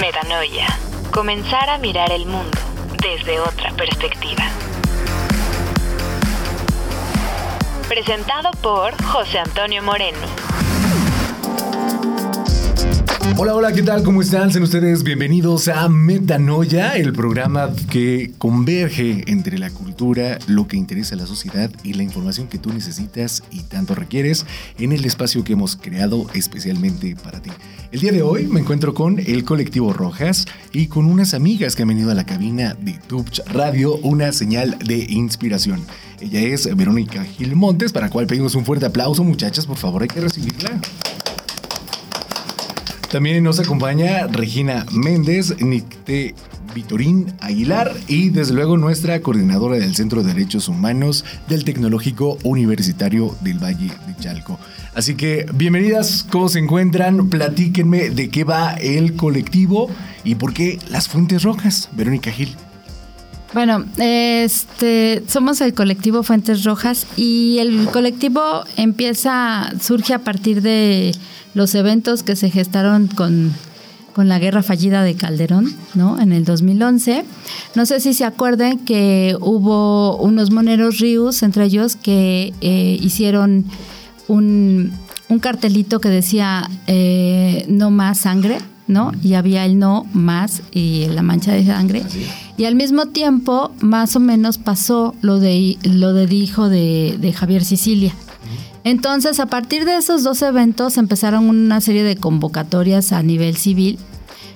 [0.00, 0.66] Metanoia.
[1.10, 2.56] Comenzar a mirar el mundo
[3.02, 4.44] desde otra perspectiva.
[7.88, 10.18] Presentado por José Antonio Moreno.
[13.40, 14.02] Hola, hola, ¿qué tal?
[14.02, 14.50] ¿Cómo están?
[14.50, 21.14] Sean ustedes bienvenidos a Metanoia, el programa que converge entre la cultura, lo que interesa
[21.14, 24.44] a la sociedad y la información que tú necesitas y tanto requieres
[24.80, 27.50] en el espacio que hemos creado especialmente para ti.
[27.92, 31.82] El día de hoy me encuentro con el colectivo Rojas y con unas amigas que
[31.82, 35.86] han venido a la cabina de Tubch Radio, una señal de inspiración.
[36.20, 40.02] Ella es Verónica Gil Montes, para la cual pedimos un fuerte aplauso, muchachas, por favor,
[40.02, 40.80] hay que recibirla.
[43.10, 46.34] También nos acompaña Regina Méndez, Nicte
[46.74, 53.34] Vitorín Aguilar y desde luego nuestra coordinadora del Centro de Derechos Humanos del Tecnológico Universitario
[53.40, 54.58] del Valle de Chalco.
[54.94, 57.30] Así que bienvenidas, ¿cómo se encuentran?
[57.30, 59.88] Platíquenme de qué va el colectivo
[60.22, 61.88] y por qué las Fuentes Rojas.
[61.92, 62.54] Verónica Gil.
[63.54, 71.14] Bueno, este, somos el colectivo Fuentes Rojas y el colectivo empieza, surge a partir de
[71.58, 73.52] los eventos que se gestaron con,
[74.14, 76.20] con la guerra fallida de Calderón, ¿no?
[76.20, 77.24] En el 2011.
[77.74, 83.64] No sé si se acuerden que hubo unos moneros ríos, entre ellos, que eh, hicieron
[84.28, 84.92] un,
[85.28, 89.10] un, cartelito que decía eh, no más sangre, ¿no?
[89.20, 92.04] Y había el no más y la mancha de sangre.
[92.56, 97.32] Y al mismo tiempo, más o menos pasó lo de lo de hijo de, de
[97.32, 98.14] Javier Sicilia,
[98.88, 103.98] entonces, a partir de esos dos eventos empezaron una serie de convocatorias a nivel civil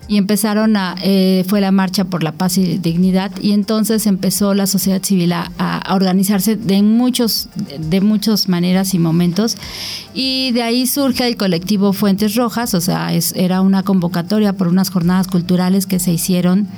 [0.09, 4.53] y empezaron a, eh, fue la marcha por la paz y dignidad y entonces empezó
[4.55, 5.51] la sociedad civil a,
[5.91, 9.57] organizarse de muchos, de muchas maneras y momentos.
[10.15, 14.91] Y de ahí surge el colectivo Fuentes Rojas, o sea, era una convocatoria por unas
[14.91, 16.69] jornadas culturales que se hicieron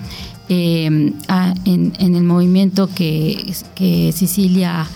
[0.48, 4.86] eh, en, el movimiento que Sicilia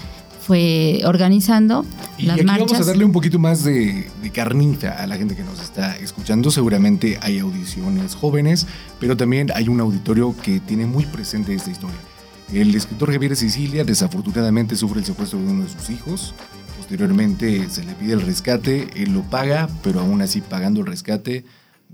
[0.48, 1.84] fue organizando
[2.16, 2.70] y las aquí marchas.
[2.72, 5.94] vamos a darle un poquito más de, de, carnita a la gente que nos está
[5.98, 6.50] escuchando.
[6.50, 8.66] Seguramente hay audiciones jóvenes,
[8.98, 11.98] pero también hay un auditorio que tiene muy presente esta historia.
[12.50, 16.34] El escritor Javier Sicilia desafortunadamente sufre el secuestro de uno de sus hijos.
[16.78, 21.44] Posteriormente se le pide el rescate, él lo paga, pero aún así pagando el rescate,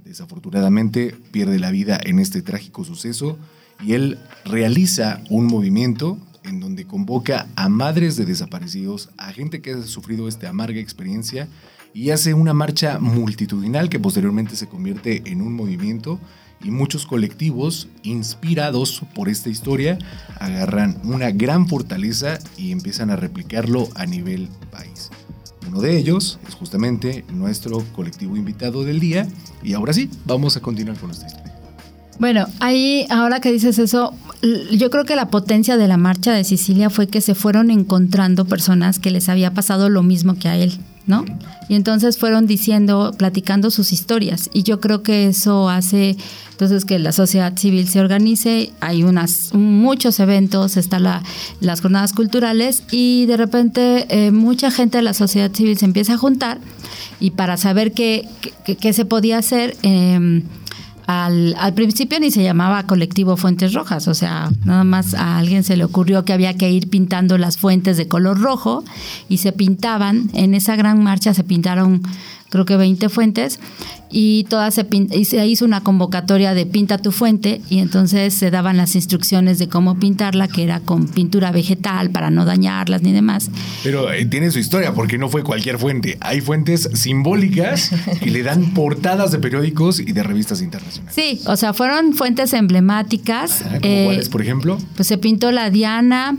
[0.04, 3.36] desafortunadamente pierde la vida en este trágico suceso
[3.84, 9.72] y él realiza un movimiento en donde convoca a madres de desaparecidos, a gente que
[9.72, 11.48] ha sufrido esta amarga experiencia
[11.92, 16.18] y hace una marcha multitudinal que posteriormente se convierte en un movimiento
[16.62, 19.98] y muchos colectivos inspirados por esta historia
[20.40, 25.10] agarran una gran fortaleza y empiezan a replicarlo a nivel país.
[25.68, 29.26] Uno de ellos es justamente nuestro colectivo invitado del día
[29.62, 31.44] y ahora sí, vamos a continuar con nuestra historia.
[32.18, 34.14] Bueno, ahí, ahora que dices eso,
[34.72, 38.44] yo creo que la potencia de la marcha de Sicilia fue que se fueron encontrando
[38.44, 41.24] personas que les había pasado lo mismo que a él, ¿no?
[41.68, 44.50] Y entonces fueron diciendo, platicando sus historias.
[44.52, 46.16] Y yo creo que eso hace
[46.50, 48.70] entonces que la sociedad civil se organice.
[48.80, 51.22] Hay unas muchos eventos, están la,
[51.60, 56.14] las jornadas culturales y de repente eh, mucha gente de la sociedad civil se empieza
[56.14, 56.58] a juntar
[57.18, 58.28] y para saber qué,
[58.92, 59.76] se podía hacer.
[59.82, 60.42] Eh,
[61.06, 65.64] al, al, principio ni se llamaba colectivo Fuentes Rojas, o sea, nada más a alguien
[65.64, 68.84] se le ocurrió que había que ir pintando las fuentes de color rojo
[69.28, 72.02] y se pintaban, en esa gran marcha se pintaron
[72.54, 73.58] creo que 20 fuentes
[74.12, 78.52] y todas se, y se hizo una convocatoria de pinta tu fuente y entonces se
[78.52, 83.10] daban las instrucciones de cómo pintarla, que era con pintura vegetal para no dañarlas ni
[83.10, 83.50] demás.
[83.82, 86.16] Pero eh, tiene su historia porque no fue cualquier fuente.
[86.20, 91.12] Hay fuentes simbólicas que le dan portadas de periódicos y de revistas internacionales.
[91.12, 93.64] Sí, o sea, fueron fuentes emblemáticas.
[93.64, 94.78] ¿Como eh, ¿Cuáles, por ejemplo?
[94.94, 96.36] Pues se pintó la Diana,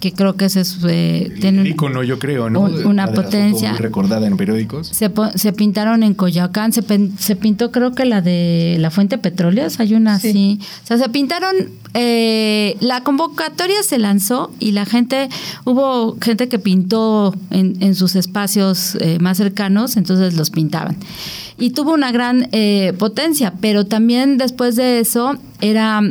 [0.00, 3.70] que creo que ese es eh, tiene un icono yo creo no un, una potencia.
[3.70, 4.88] muy recordada en periódicos.
[4.88, 6.82] Se, se pintaron en Coyoacán se,
[7.18, 10.28] se, pintó creo que la de la fuente petróleas hay una sí.
[10.28, 10.58] así.
[10.84, 11.54] O sea se pintaron
[11.94, 15.28] eh, la convocatoria se lanzó y la gente
[15.64, 20.96] hubo gente que pintó en, en sus espacios eh, más cercanos entonces los pintaban.
[21.60, 26.02] Y tuvo una gran eh, potencia pero también después de eso era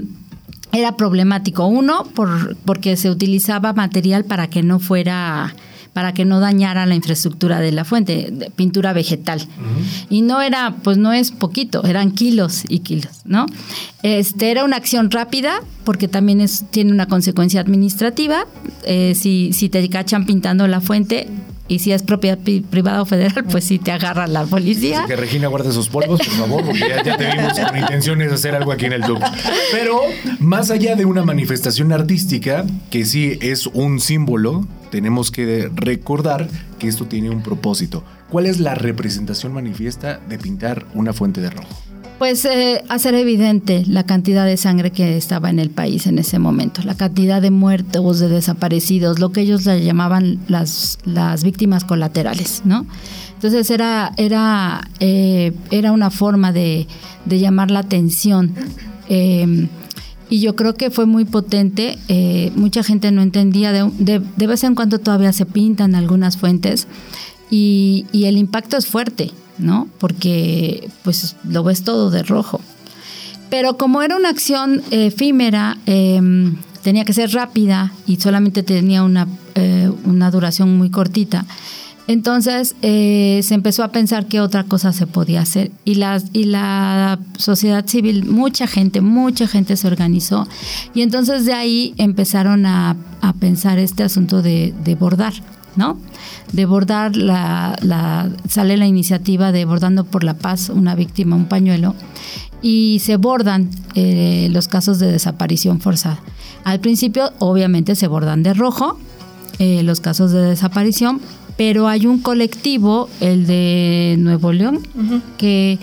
[0.72, 1.66] era problemático.
[1.66, 5.56] Uno, por, porque se utilizaba material para que no fuera
[5.98, 9.40] para que no dañara la infraestructura de la fuente, de pintura vegetal.
[9.42, 10.06] Uh -huh.
[10.12, 13.48] Y no era, pues no es poquito, eran kilos y kilos, ¿no?
[14.04, 18.46] Este era una acción rápida, porque también es, tiene una consecuencia administrativa.
[18.84, 21.30] Eh, si, si te cachan pintando la fuente,
[21.68, 22.38] y si es propiedad
[22.70, 25.06] privada o federal, pues sí te agarra la policía.
[25.08, 28.56] que Regina guarde sus polvos, por favor, porque ya, te vimos con intenciones de hacer
[28.56, 29.20] algo aquí en el club.
[29.72, 30.00] Pero
[30.40, 36.48] más allá de una manifestación artística, que sí es un símbolo, tenemos que recordar
[36.80, 38.04] que esto tiene un propósito.
[38.30, 41.87] ¿Cuál es la representación manifiesta de pintar una fuente de rojo?
[42.18, 46.40] Pues eh, hacer evidente la cantidad de sangre que estaba en el país en ese
[46.40, 51.84] momento, la cantidad de muertos, de desaparecidos, lo que ellos le llamaban las, las víctimas
[51.84, 52.88] colaterales, ¿no?
[53.36, 56.88] Entonces era, era, eh, era una forma de,
[57.28, 58.56] llamar la atención.
[59.10, 59.68] Em,
[60.28, 62.00] y yo creo que fue muy potente.
[62.08, 63.72] Eh, mucha gente no entendía.
[63.72, 66.88] De, de, vez en cuando todavía se pintan algunas fuentes
[67.52, 69.32] y, y el impacto es fuerte.
[69.58, 69.88] ¿No?
[70.00, 72.62] Porque pues lo ves todo de rojo.
[73.50, 79.28] Pero como era una acción efímera, em, tenía que ser rápida y solamente tenía una,
[79.56, 81.46] eh, una duración muy cortita.
[82.08, 86.46] Entonces eh, se empezó a pensar qué otra cosa se podía hacer y la, y
[86.46, 90.48] la sociedad civil, mucha gente, mucha gente se organizó
[90.94, 92.96] y entonces de ahí empezaron a,
[93.42, 95.34] pensar este asunto de, de bordar,
[95.78, 95.98] ¿no?
[96.52, 101.96] de bordar la, sale la iniciativa de Bordando por la Paz, una víctima, un pañuelo,
[102.62, 106.20] y se bordan eh, los casos de desaparición forzada.
[106.64, 109.00] Al principio, obviamente, se bordan de rojo
[109.60, 111.22] eh, los casos de desaparición,
[111.58, 114.80] pero hay un colectivo, el de Nuevo León,
[115.38, 115.80] que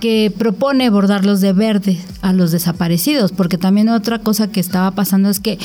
[0.00, 5.28] que propone bordarlos de verde a los desaparecidos, porque también otra cosa que estaba pasando
[5.28, 5.58] es que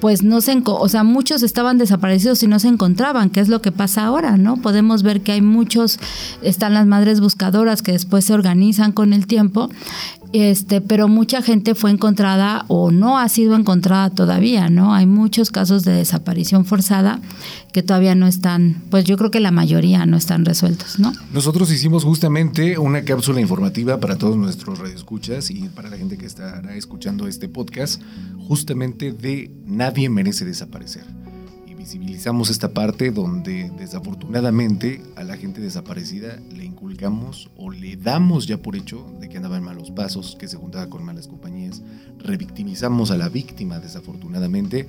[0.00, 3.60] pues no se, o sea, muchos estaban desaparecidos y no se encontraban, que es lo
[3.60, 4.56] que pasa ahora, ¿no?
[4.56, 5.98] Podemos ver que hay muchos,
[6.40, 9.68] están las madres buscadoras que después se organizan con el tiempo
[10.32, 14.94] este, pero mucha gente fue encontrada o no ha sido encontrada todavía, ¿no?
[14.94, 17.20] Hay muchos casos de desaparición forzada
[17.72, 21.12] que todavía no están, pues yo creo que la mayoría no están resueltos, ¿no?
[21.32, 26.26] Nosotros hicimos justamente una cápsula informativa para todos nuestros radioescuchas y para la gente que
[26.26, 28.02] estará escuchando este podcast,
[28.46, 31.27] justamente de Nadie merece desaparecer
[31.88, 38.58] visibilizamos esta parte donde desafortunadamente a la gente desaparecida le inculcamos o le damos ya
[38.58, 41.80] por hecho de que andaba en malos pasos, que se juntaba con malas compañías,
[42.18, 44.86] revictimizamos a la víctima desafortunadamente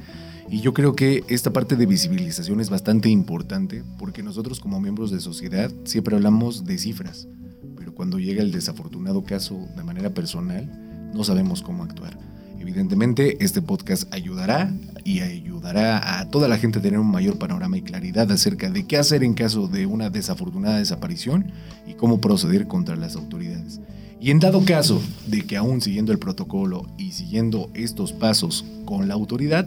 [0.49, 5.09] y yo creo que esta parte de visibilización es bastante importante porque nosotros como miembros
[5.09, 7.29] de sociedad siempre hablamos de cifras,
[7.77, 10.69] pero cuando llega el desafortunado caso de manera personal
[11.13, 12.28] no sabemos cómo actuar.
[12.59, 14.73] Evidentemente, este podcast ayudará
[15.03, 18.85] y ayudará a toda la gente a tener un mayor panorama y claridad acerca de
[18.85, 21.51] qué hacer en caso de una desafortunada desaparición
[21.87, 23.79] y cómo proceder contra las autoridades.
[24.21, 29.07] Y en dado caso de que aún siguiendo el protocolo y siguiendo estos pasos con
[29.07, 29.65] la autoridad,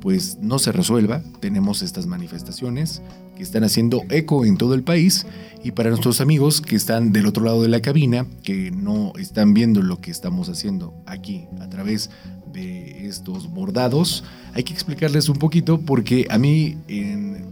[0.00, 3.02] pues no se resuelva, tenemos estas manifestaciones
[3.38, 5.24] que están haciendo eco en todo el país.
[5.64, 9.54] Y para nuestros amigos que están del otro lado de la cabina, que no están
[9.54, 12.10] viendo lo que estamos haciendo aquí a través
[12.52, 14.24] de estos bordados,
[14.54, 16.76] hay que explicarles un poquito porque a mí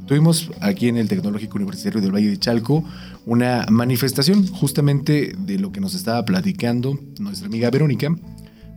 [0.06, 2.84] tuvimos aquí en el Tecnológico Universitario del Valle de Chalco
[3.24, 8.14] una manifestación justamente de lo que nos estaba platicando nuestra amiga Verónica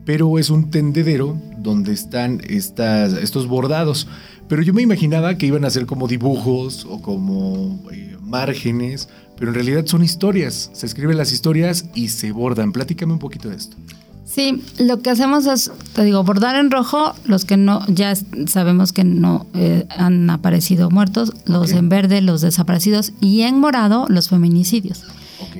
[0.05, 4.07] pero es un tendedero donde están estas, estos bordados.
[4.47, 9.51] Pero yo me imaginaba que iban a ser como dibujos o como eh, márgenes, pero
[9.51, 10.71] en realidad son historias.
[10.73, 12.71] Se escriben las historias y se bordan.
[12.71, 13.77] Platícame un poquito de esto.
[14.25, 18.13] Sí, lo que hacemos es, te digo, bordar en rojo, los que no, ya
[18.45, 24.05] sabemos que no eh, han aparecido muertos, los en verde, los desaparecidos, y en morado,
[24.07, 25.03] los feminicidios.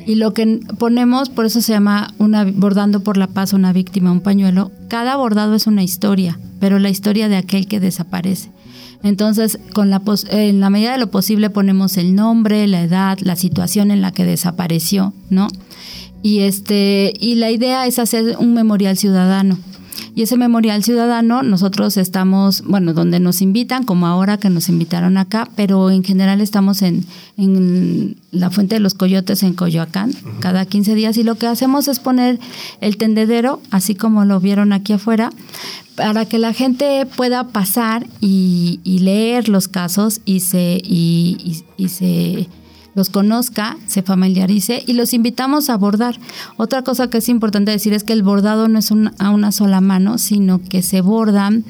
[0.05, 4.11] Y lo que ponemos, por eso se llama una bordando por la paz, una víctima,
[4.11, 4.71] un pañuelo.
[4.87, 8.51] Cada bordado es una historia, pero la historia de aquel que desaparece.
[9.03, 13.35] Entonces, con la en la medida de lo posible ponemos el nombre, la edad, la
[13.35, 15.47] situación en la que desapareció, ¿no?
[16.21, 19.57] Y este y la idea es hacer un memorial ciudadano.
[20.15, 25.17] Y ese memorial ciudadano, nosotros estamos, bueno, donde nos invitan, como ahora que nos invitaron
[25.17, 27.05] acá, pero en general estamos en,
[28.31, 30.13] la Fuente de los Coyotes en Coyoacán.
[30.39, 32.39] Cada 15 días y lo que hacemos es poner
[32.81, 35.31] el tendedero, así como lo vieron aquí afuera,
[35.95, 42.47] para que la gente pueda pasar y, leer los casos y se, y se
[42.99, 46.19] los conozca, se familiarice y los invitamos a bordar.
[46.57, 49.79] Otra cosa que es importante decir es que el bordado no es a una sola
[49.79, 51.63] mano, sino que se bordan.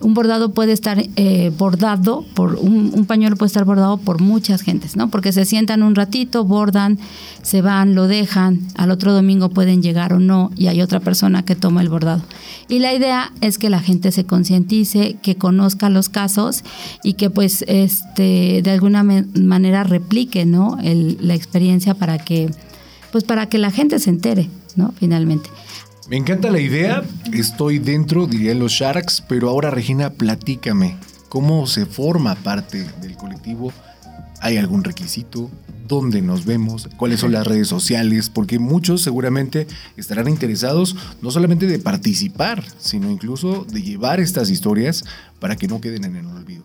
[0.00, 4.96] Un bordado puede estar eh, bordado por un, pañuelo puede estar bordado por muchas gentes,
[4.96, 5.08] ¿no?
[5.08, 6.98] Porque se sientan un ratito, bordan,
[7.42, 11.44] se van, lo dejan, al otro domingo pueden llegar o no y hay otra persona
[11.44, 12.22] que toma el bordado.
[12.68, 16.64] Y la idea es que la gente se concientice, que conozca los casos
[17.02, 20.78] y que pues este de alguna manera replique, ¿no?
[20.82, 22.50] la experiencia para que,
[23.12, 24.92] pues para que la gente se entere, ¿no?
[24.98, 25.48] Finalmente.
[26.08, 30.98] Me encanta la idea, estoy dentro, diría los Sharks, pero ahora Regina, platícame,
[31.30, 33.72] ¿cómo se forma parte del colectivo?
[34.40, 35.50] ¿Hay algún requisito?
[35.88, 36.90] ¿Dónde nos vemos?
[36.98, 38.28] ¿Cuáles son las redes sociales?
[38.28, 45.04] Porque muchos seguramente estarán interesados no solamente de participar, sino incluso de llevar estas historias
[45.40, 46.64] para que no queden en el olvido.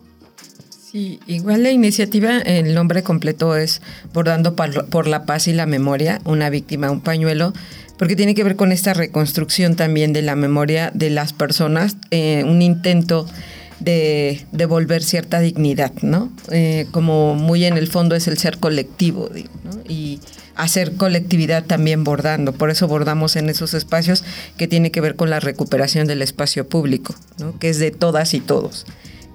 [0.90, 3.80] Sí, igual la iniciativa, el nombre completo es
[4.12, 7.52] Bordando por la Paz y la Memoria, una víctima, un pañuelo,
[8.00, 12.44] porque tiene que ver con esta reconstrucción también de la memoria de las personas, eh,
[12.46, 13.26] un intento
[13.78, 16.32] de devolver cierta dignidad, ¿no?
[16.50, 19.28] Eh, como muy en el fondo es el ser colectivo,
[19.64, 19.82] ¿no?
[19.86, 20.18] Y
[20.56, 22.54] hacer colectividad también bordando.
[22.54, 24.24] Por eso bordamos en esos espacios
[24.56, 27.58] que tiene que ver con la recuperación del espacio público, ¿no?
[27.58, 28.86] Que es de todas y todos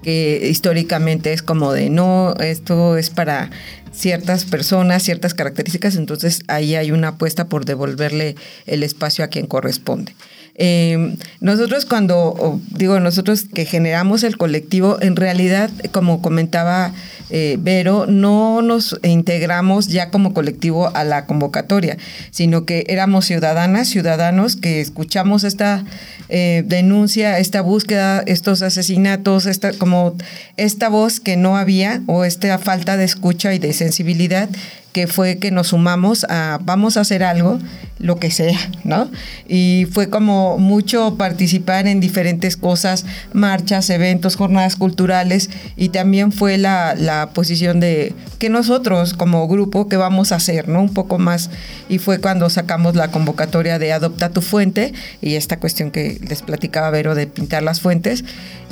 [0.06, 3.50] que históricamente es como de no, esto es para
[3.92, 8.36] ciertas personas, ciertas características, entonces ahí hay una apuesta por devolverle
[8.68, 10.14] el espacio a quien corresponde.
[10.54, 16.94] Em, nosotros cuando, digo, nosotros que generamos el colectivo, en realidad, como comentaba
[17.30, 21.98] eh, Vero, no nos integramos ya como colectivo a la convocatoria,
[22.32, 25.84] sino que éramos ciudadanas, ciudadanos que escuchamos esta
[26.30, 30.16] eh, denuncia, esta búsqueda, estos asesinatos, esta, como
[30.58, 34.50] esta voz que no había o esta falta de escucha y de sensibilidad
[34.96, 37.60] que fue que nos sumamos a vamos a hacer algo,
[38.00, 39.12] lo que sea, ¿no?
[39.46, 46.58] Y fue como mucho participar en diferentes cosas, marchas, eventos, jornadas culturales, y también fue
[46.58, 50.80] la, la posición de que nosotros como grupo, ¿qué vamos a hacer, ¿no?
[50.80, 51.50] Un poco más,
[51.90, 56.42] y fue cuando sacamos la convocatoria de Adopta tu fuente, y esta cuestión que les
[56.42, 58.24] platicaba Vero de pintar las fuentes,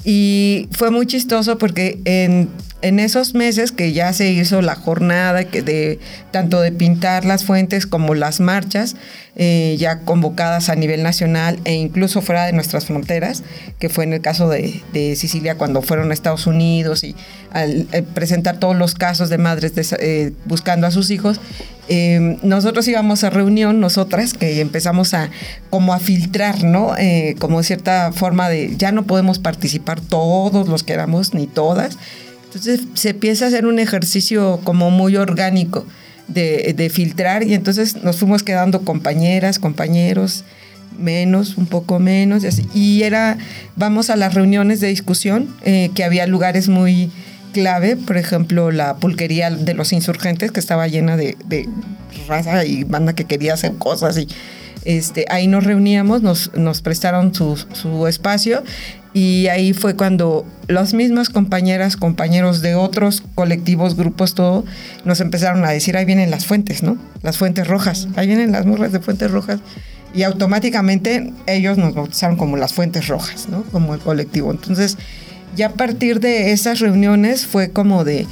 [0.06, 2.48] y fue muy chistoso porque en,
[2.84, 6.00] en, esos meses que ya se hizo la jornada de
[6.32, 8.96] tanto de pintar las fuentes como las marchas,
[9.36, 13.44] eh, ya convocadas a nivel nacional e incluso fuera de nuestras fronteras,
[13.80, 14.82] que fue en el caso de,
[15.16, 17.16] Sicilia cuando fueron a Estados Unidos y
[17.52, 21.40] al, eh, presentar todos los casos de madres eh, buscando a sus hijos,
[21.90, 25.30] eh, nosotros íbamos a reunión, nosotras, que empezamos a
[25.70, 26.96] como a filtrar, ¿no?
[27.40, 31.98] Como cierta forma de, ya no podemos participar todos los que éramos, ni todas.
[32.54, 35.86] Entonces se empieza a hacer un ejercicio como muy orgánico
[36.28, 40.44] de, de filtrar y entonces nos fuimos quedando compañeras, compañeros,
[40.98, 42.44] menos, un poco menos,
[42.74, 43.38] y, era,
[43.76, 47.12] vamos a las reuniones de discusión, eh, que había lugares muy
[47.52, 51.36] clave, por ejemplo, la pulquería de los insurgentes, que estaba llena de,
[52.28, 54.28] raza y banda que quería hacer cosas y
[54.86, 58.64] este, ahí nos reuníamos, nos, nos prestaron su, su, espacio
[59.14, 64.66] y ahí fue cuando las mismas compañeras, compañeros de otros colectivos, grupos, todo,
[65.06, 66.98] nos empezaron a decir, ahí vienen las fuentes, ¿no?
[67.22, 69.60] Las fuentes rojas, ahí vienen las murras de fuentes rojas.
[70.16, 73.64] Y automáticamente ellos nos bautizaron como las fuentes rojas, ¿no?
[73.72, 74.52] Como el colectivo.
[74.52, 74.98] Entonces,
[75.56, 78.26] ya a partir de esas reuniones fue como de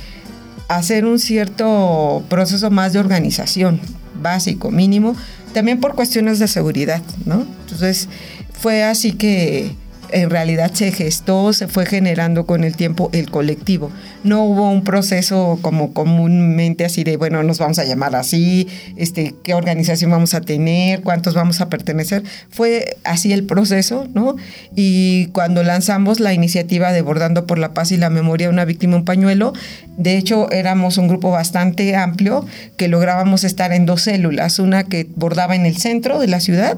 [0.68, 3.80] hacer un cierto proceso más de organización,
[4.20, 5.16] básico, mínimo,
[5.54, 7.46] también por cuestiones de seguridad, ¿no?
[7.66, 8.08] Entonces
[8.54, 9.76] fue así que
[10.12, 13.92] en realidad se gestó, se fue generando con el tiempo el colectivo.
[14.24, 19.36] No hubo un proceso como comúnmente así de, bueno, nos vamos a llamar así, este,
[19.44, 22.24] qué organización vamos a tener, cuántos vamos a pertenecer.
[22.50, 24.36] Fue así el proceso, ¿no?
[24.76, 28.66] Y cuando lanzamos la iniciativa de Bordando por la Paz y la Memoria de una
[28.66, 29.54] víctima, un pañuelo,
[29.98, 32.46] de hecho éramos un grupo bastante amplio
[32.78, 36.78] que lográbamos estar en dos células, una que bordaba en el centro de la ciudad,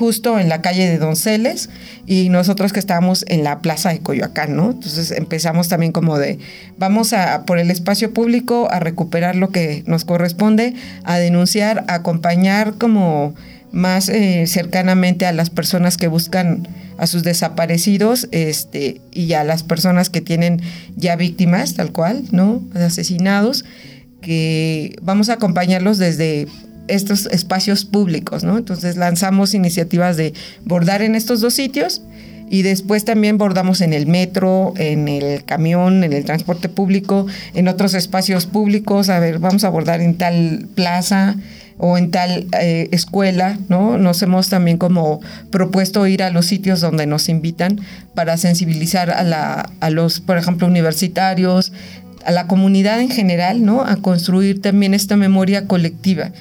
[0.00, 1.68] justo en la calle de Donceles
[2.06, 4.70] y nosotros que estábamos en la plaza de Coyoacán, ¿no?
[4.70, 6.38] Entonces empezamos también como de,
[6.78, 10.72] vamos a por el espacio público a recuperar lo que nos corresponde,
[11.04, 13.34] a denunciar, a acompañar como
[13.72, 16.66] más eh, cercanamente a las personas que buscan
[16.96, 20.62] a sus desaparecidos este, y a las personas que tienen
[20.96, 22.62] ya víctimas, tal cual, ¿no?
[22.74, 23.66] Asesinados,
[24.22, 26.46] que vamos a acompañarlos desde
[26.90, 28.58] estos espacios públicos, ¿no?
[28.58, 32.02] Entonces lanzamos iniciativas de bordar en estos dos sitios
[32.52, 37.68] Y después también bordamos en el metro, en el camión, en el transporte público, en
[37.68, 39.08] otros espacios públicos.
[39.08, 41.36] A ver, vamos a bordar en tal plaza
[41.78, 43.98] o en tal eh, escuela, ¿no?
[43.98, 45.20] Nos hemos también como
[45.52, 47.80] propuesto ir a los sitios donde nos invitan
[48.16, 51.72] para sensibilizar a, la, a los, por ejemplo, universitarios,
[52.24, 53.82] a la comunidad en general, ¿no?
[53.82, 56.32] A construir también esta memoria colectiva.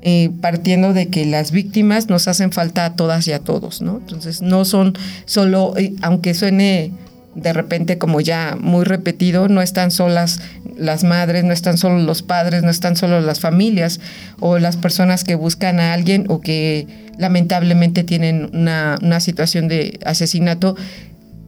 [0.00, 3.96] Eh, partiendo de que las víctimas nos hacen falta a todas y a todos, ¿no?
[3.98, 6.92] Entonces no son solo, aunque suene
[7.34, 10.40] de repente como ya muy repetido, no están solas
[10.76, 14.00] las madres, no están solo los padres, no están solo las familias
[14.38, 16.86] o las personas que buscan a alguien o que
[17.18, 20.76] lamentablemente tienen una, una situación de asesinato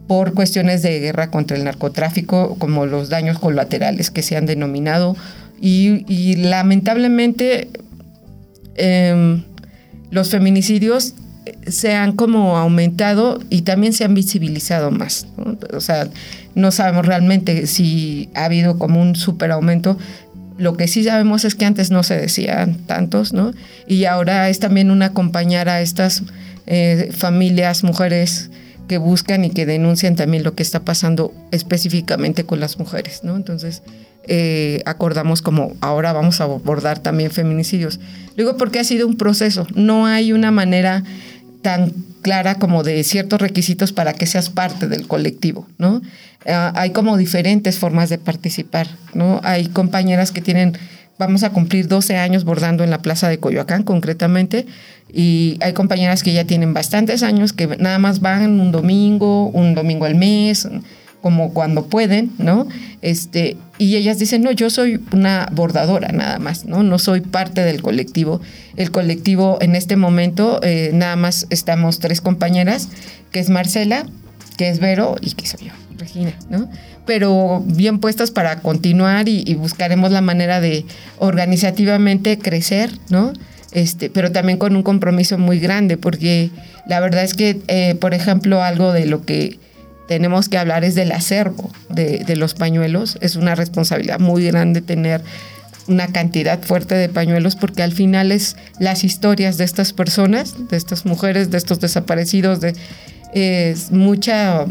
[0.09, 5.17] por cuestiones de guerra contra el narcotráfico, como los daños colaterales que se han denominado.
[5.61, 7.69] Y, y lamentablemente
[8.77, 9.43] Em,
[10.11, 11.15] los feminicidios
[11.67, 15.27] se han como aumentado y también se han visibilizado más.
[15.73, 16.09] O sea,
[16.55, 19.99] no sabemos realmente si ha habido como un super aumento.
[20.59, 23.53] Lo que sí sabemos es que antes no se decían tantos, ¿no?
[23.87, 26.23] Y ahora es también un acompañar a estas
[26.67, 28.51] eh, familias, mujeres
[28.87, 33.37] que buscan y que denuncian también lo que está pasando específicamente con las mujeres, ¿no?
[33.37, 33.83] Entonces,
[34.33, 37.99] eh, acordamos como ahora vamos a abordar también feminicidios.
[38.37, 41.03] Digo porque ha sido un proceso, no hay una manera
[41.63, 46.01] tan clara como de ciertos requisitos para que seas parte del colectivo, ¿no?
[46.47, 49.41] Ah, hay como diferentes formas de participar, ¿no?
[49.43, 50.79] Hay compañeras que tienen,
[51.19, 54.65] vamos a cumplir 12 años bordando en la plaza de Coyoacán concretamente,
[55.13, 59.75] y hay compañeras que ya tienen bastantes años que nada más van un domingo, un
[59.75, 60.69] domingo al mes,
[61.21, 62.67] como cuando pueden, ¿no?
[63.03, 66.83] Este, y ellas dicen, no, yo soy una bordadora nada más, ¿no?
[66.83, 68.41] No soy parte del colectivo.
[68.77, 72.89] El colectivo en este momento, eh, nada más estamos tres compañeras,
[73.33, 74.07] que es Marcela,
[74.57, 76.71] que es Vero y que soy yo, Regina, ¿no?
[77.07, 80.85] Pero bien puestas para continuar y, buscaremos la manera de
[81.19, 83.33] organizativamente crecer, ¿no?
[83.73, 86.51] Este, pero también con un compromiso muy grande, porque
[86.87, 89.59] la verdad es que, eh, por ejemplo, algo de lo que
[90.11, 93.17] tenemos que hablar es del acervo de, los pañuelos.
[93.21, 95.23] Es una responsabilidad muy grande tener
[95.87, 100.77] una cantidad fuerte de pañuelos porque al final es las historias de estas personas, de
[100.77, 102.75] estas mujeres, de estos desaparecidos, de
[103.35, 104.67] es mucha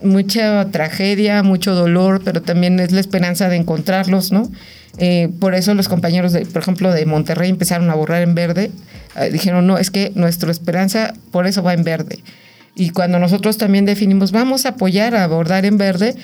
[0.00, 4.50] mucha tragedia, mucho dolor, pero también es la esperanza de encontrarlos, ¿no?
[4.96, 8.70] Eh, por eso los compañeros, de, por ejemplo, de Monterrey empezaron a borrar en verde.
[9.16, 12.20] Eh, dijeron, no, es que nuestra esperanza por eso va en verde.
[12.74, 16.14] Y cuando nosotros también definimos, vamos a apoyar a abordar en verde,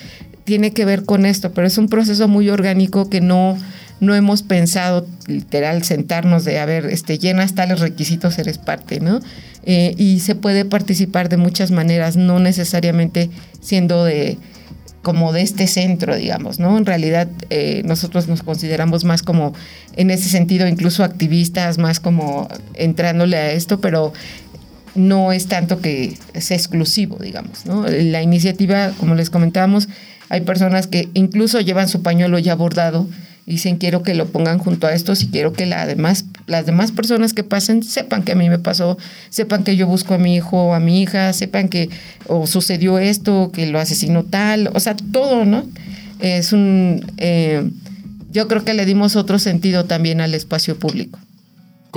[0.45, 3.57] tiene que ver con esto, pero es un proceso muy orgánico que no,
[3.99, 9.19] no hemos pensado literal sentarnos de, a ver, este, llenas tales requisitos, eres parte, ¿no?
[9.65, 14.37] Eh, y se puede participar de muchas maneras, no necesariamente siendo de
[15.01, 16.77] como de este centro, digamos, ¿no?
[16.77, 19.53] En realidad eh, nosotros nos consideramos más como,
[19.95, 24.11] en ese sentido, incluso activistas, más como entrándole a esto, pero
[24.97, 27.65] no es tanto que sea exclusivo, digamos.
[27.65, 27.87] ¿no?
[27.87, 29.87] La iniciativa, como les comentábamos,
[30.29, 33.07] hay personas que incluso llevan su pañuelo ya bordado
[33.45, 36.65] y dicen quiero que lo pongan junto a estos y quiero que la demás, las
[36.65, 38.97] demás personas que pasen sepan que a mí me pasó,
[39.29, 41.89] sepan que yo busco a mi hijo o a mi hija, sepan que
[42.27, 45.63] o sucedió esto, que lo asesinó tal, o sea, todo, ¿no?
[46.19, 47.05] Es un...
[47.17, 47.69] Eh,
[48.31, 51.17] yo creo que le dimos otro sentido también al espacio público.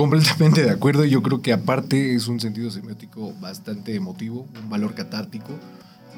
[0.01, 1.05] Completamente de acuerdo.
[1.05, 5.51] Yo creo que aparte es un sentido semiótico bastante emotivo, un valor catártico,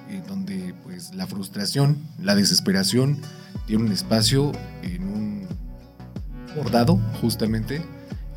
[0.09, 3.17] eh, donde pues la frustración, la desesperación
[3.67, 5.47] tiene un espacio en un
[6.55, 7.81] bordado justamente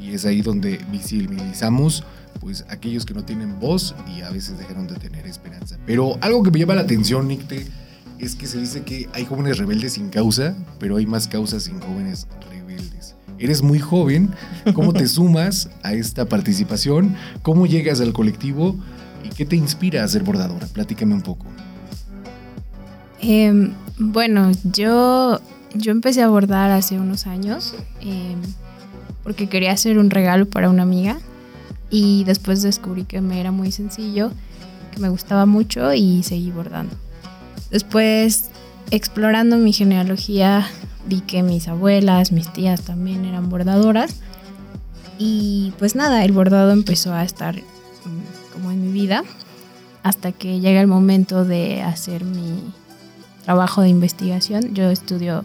[0.01, 2.03] y es ahí donde visibilizamos
[2.41, 5.79] pues aquellos que no tienen voz y a veces dejaron de tener esperanza.
[5.87, 7.65] Pero algo que me llama la atención, Nicte,
[8.19, 11.79] es que se dice que hay jóvenes rebeldes sin causa, pero hay más causas sin
[11.79, 12.56] jóvenes rebeldes
[13.39, 14.31] eres muy joven,
[14.75, 17.17] ¿cómo te sumas a esta participación?
[17.43, 18.77] ¿Cómo llegas al colectivo?
[19.25, 20.67] ¿Y qué te inspira a ser bordadora?
[20.67, 21.47] Platícame un poco.
[23.21, 25.41] Em, bueno, yo,
[25.75, 28.41] yo empecé a bordar hace unos años em,
[29.23, 31.19] porque quería hacer un regalo para una amiga
[31.91, 34.31] y después descubrí que me era muy sencillo,
[34.93, 36.95] que me gustaba mucho y seguí bordando.
[37.71, 38.51] Después,
[38.91, 40.67] explorando mi genealogía,
[41.07, 44.17] vi que mis abuelas, mis tías también eran bordadoras.
[45.19, 49.25] Y pues nada, el bordado empezó a estar mm, como en mi vida
[50.03, 52.61] hasta que llega el momento de hacer mi
[53.45, 54.75] trabajo de investigación.
[54.75, 55.45] Yo estudio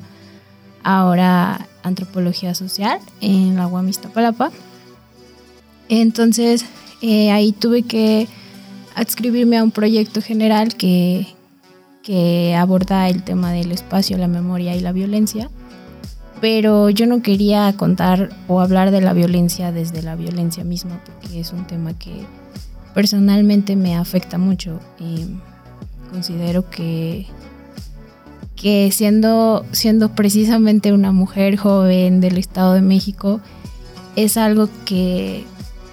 [0.83, 3.91] ahora antropología social en la UAM
[5.89, 6.65] Entonces
[7.01, 8.27] eh, ahí tuve que
[8.95, 11.27] adscribirme a un proyecto general que,
[12.03, 15.49] que aborda el tema del espacio, la memoria y la violencia.
[16.39, 21.39] Pero yo no quería contar o hablar de la violencia desde la violencia misma, porque
[21.39, 22.25] es un tema que
[22.95, 24.79] personalmente me afecta mucho.
[24.99, 25.37] Y
[26.11, 27.27] considero que,
[28.55, 33.39] que siendo, siendo precisamente una mujer joven del Estado de México,
[34.15, 35.45] es algo que,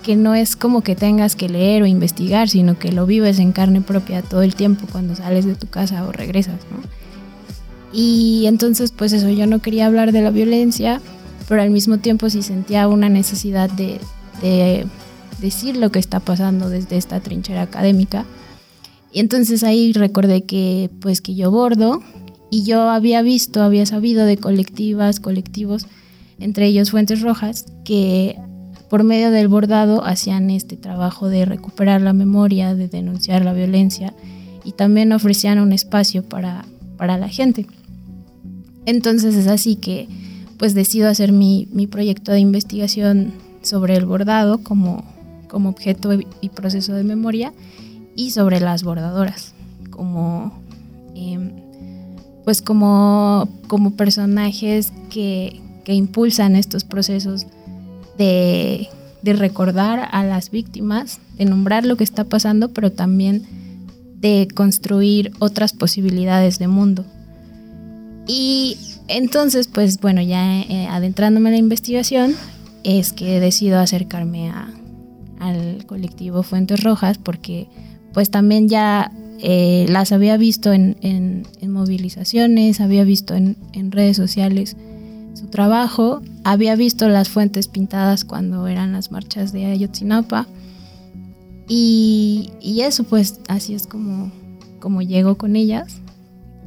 [0.09, 3.53] que no es como que tengas que leer o investigar, sino que lo vives en
[3.53, 6.79] carne propia todo el tiempo cuando sales de tu casa o regresas, ¿no?
[7.93, 11.03] Y entonces, pues eso, yo no quería hablar de la violencia,
[11.47, 14.01] pero al mismo tiempo sí sentía una necesidad de,
[14.41, 14.87] de
[15.43, 18.25] decir lo que está pasando desde esta trinchera académica.
[19.13, 22.01] Y entonces ahí recordé que, pues, que yo bordo
[22.51, 25.85] y yo había visto, había sabido de colectivas, colectivos,
[26.41, 28.39] entre ellos Fuentes Rojas, que
[28.89, 34.15] por medio del bordado hacían este trabajo de recuperar la memoria, de denunciar la violencia
[34.65, 36.65] y también ofrecían un espacio para,
[36.97, 37.67] para la gente.
[38.87, 40.09] Entonces es así que
[40.59, 45.05] pues decido hacer mi, mi proyecto de investigación sobre el bordado como,
[45.49, 47.53] como objeto y proceso de memoria
[48.17, 49.55] y sobre las bordadoras
[49.91, 50.53] como
[51.15, 51.39] eh,
[52.45, 57.47] pues como, como personajes que, que impulsan estos procesos
[58.19, 58.89] de,
[59.23, 63.43] recordar a las víctimas, de nombrar lo que está pasando, pero también
[64.21, 67.05] de construir otras posibilidades de mundo.
[68.27, 68.77] Y
[69.07, 72.35] entonces, pues bueno, ya eh, adentrándome en la investigación,
[72.85, 74.73] es que decido acercarme a,
[75.41, 77.69] al colectivo Fuentes Rojas porque
[78.13, 83.93] pues también ya eh, las había visto en, en, en movilizaciones, había visto en, en,
[83.93, 84.77] redes sociales
[85.39, 90.47] su trabajo, había visto las fuentes pintadas cuando eran las marchas de Ayotzinapa.
[91.69, 94.31] Y, y eso pues así es como,
[94.81, 96.01] como llego con ellas.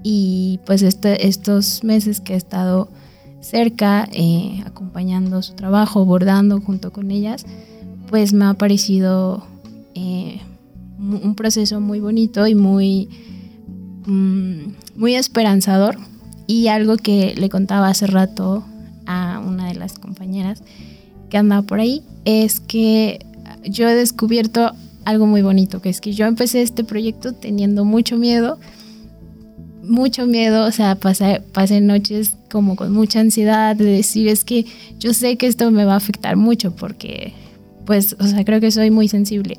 [0.03, 2.89] Y pues este, estos meses que he estado
[3.41, 7.45] cerca eh, acompañando su trabajo, bordando junto con ellas,
[8.09, 9.43] pues me ha parecido
[9.95, 10.41] eh,
[10.97, 13.09] un proceso muy bonito y muy,
[14.05, 15.97] mm, muy esperanzador.
[16.51, 18.65] Y algo que le contaba hace rato
[19.05, 20.61] a una de las compañeras
[21.29, 23.25] que andaba por ahí es que
[23.63, 24.73] yo he descubierto
[25.05, 28.59] algo muy bonito, que es que yo empecé este proyecto teniendo mucho miedo,
[29.81, 34.65] mucho miedo, o sea, pasé, noches como con mucha ansiedad de decir, es que
[34.99, 37.31] yo sé que esto me va a afectar mucho porque,
[37.85, 39.57] pues, o sea, creo que soy muy sensible.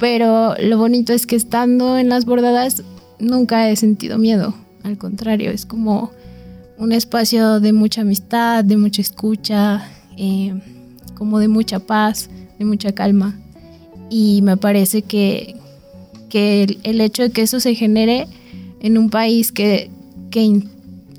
[0.00, 2.82] Pero lo bonito es que estando en las bordadas
[3.20, 4.52] nunca he sentido miedo,
[4.88, 6.10] al contrario, es como
[6.78, 10.54] un espacio de mucha amistad, de mucha escucha, eh,
[11.14, 13.38] como de mucha paz, de mucha calma.
[14.10, 15.56] Y me parece que,
[16.28, 18.26] que el, hecho de que eso se genere
[18.80, 19.90] en un país que,
[20.30, 20.62] que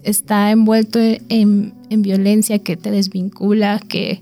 [0.03, 4.21] está envuelto en, en, violencia, que te desvincula, que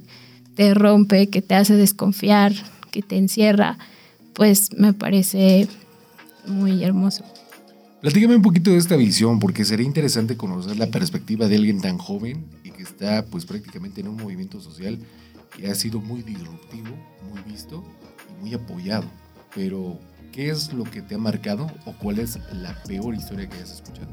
[0.55, 2.53] te rompe, que te hace desconfiar,
[2.91, 3.77] que te encierra,
[4.33, 5.67] pues me parece
[6.47, 7.23] muy hermoso.
[8.01, 11.97] Platícame un poquito de esta visión, porque sería interesante conocer la perspectiva de alguien tan
[11.97, 14.99] joven y que está pues prácticamente en un movimiento social
[15.55, 16.89] que ha sido muy disruptivo,
[17.31, 17.83] muy visto
[18.29, 19.07] y muy apoyado.
[19.55, 19.97] Pero,
[20.31, 23.71] ¿qué es lo que te ha marcado o cuál es la peor historia que hayas
[23.71, 24.09] escuchado?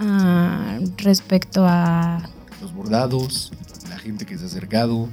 [0.00, 2.28] Ah, respecto a...
[2.60, 3.52] Los bordados,
[3.88, 5.08] la gente que se ha acercado,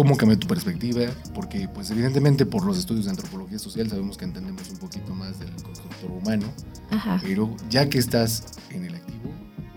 [0.00, 1.02] cómo cambió tu perspectiva,
[1.34, 5.38] porque pues evidentemente por los estudios de antropología social sabemos que entendemos un poquito más
[5.38, 6.46] del constructor humano,
[6.90, 7.20] Ajá.
[7.22, 9.30] pero ya que estás en el activo,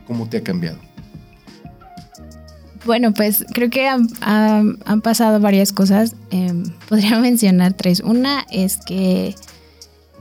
[0.08, 0.78] ¿cómo te ha cambiado?
[2.86, 6.16] Bueno, pues creo que han, han, han pasado varias cosas.
[6.32, 6.54] Eh,
[6.88, 8.00] podría mencionar tres.
[8.00, 9.36] Una es que,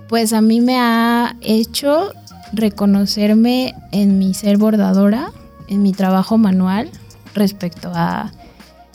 [0.09, 2.13] pues a mí me ha hecho
[2.53, 5.31] reconocerme en mi ser bordadora,
[5.69, 6.91] en mi trabajo manual
[7.35, 8.33] respecto a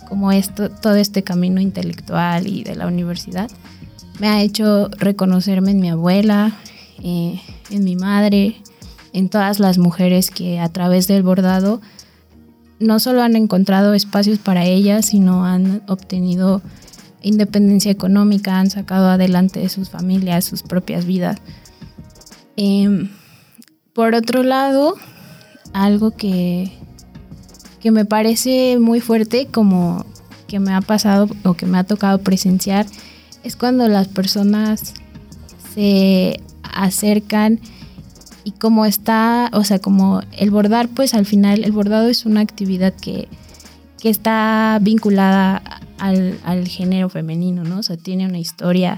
[0.07, 3.49] como esto, todo este camino intelectual y de la universidad.
[4.19, 6.53] Me ha hecho reconocerme en mi abuela,
[7.03, 7.39] eh,
[7.69, 8.55] en mi madre,
[9.13, 11.81] en todas las mujeres que a través del bordado
[12.79, 16.61] no solo han encontrado espacios para ellas, sino han obtenido
[17.21, 21.37] independencia económica, han sacado adelante sus familias, sus propias vidas.
[22.55, 23.09] Eh,
[23.93, 24.95] por otro lado,
[25.73, 26.71] algo que,
[27.87, 30.05] que me parece muy fuerte, como
[30.45, 32.85] que me ha pasado o que me ha tocado presenciar,
[33.45, 34.93] es cuando las personas
[35.73, 37.61] se acercan
[38.43, 42.41] y como está, o sea, como el bordar, pues al final el bordado es una
[42.41, 43.29] actividad que,
[44.01, 45.63] que está vinculada
[45.97, 47.79] al, al, género femenino, ¿no?
[47.79, 48.97] O sea, tiene una historia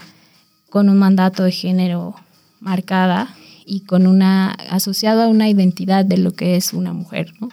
[0.72, 2.16] con un mandato de género
[2.60, 3.36] marcada
[3.68, 7.50] y con una asociado a una identidad de lo que es una mujer, ¿no?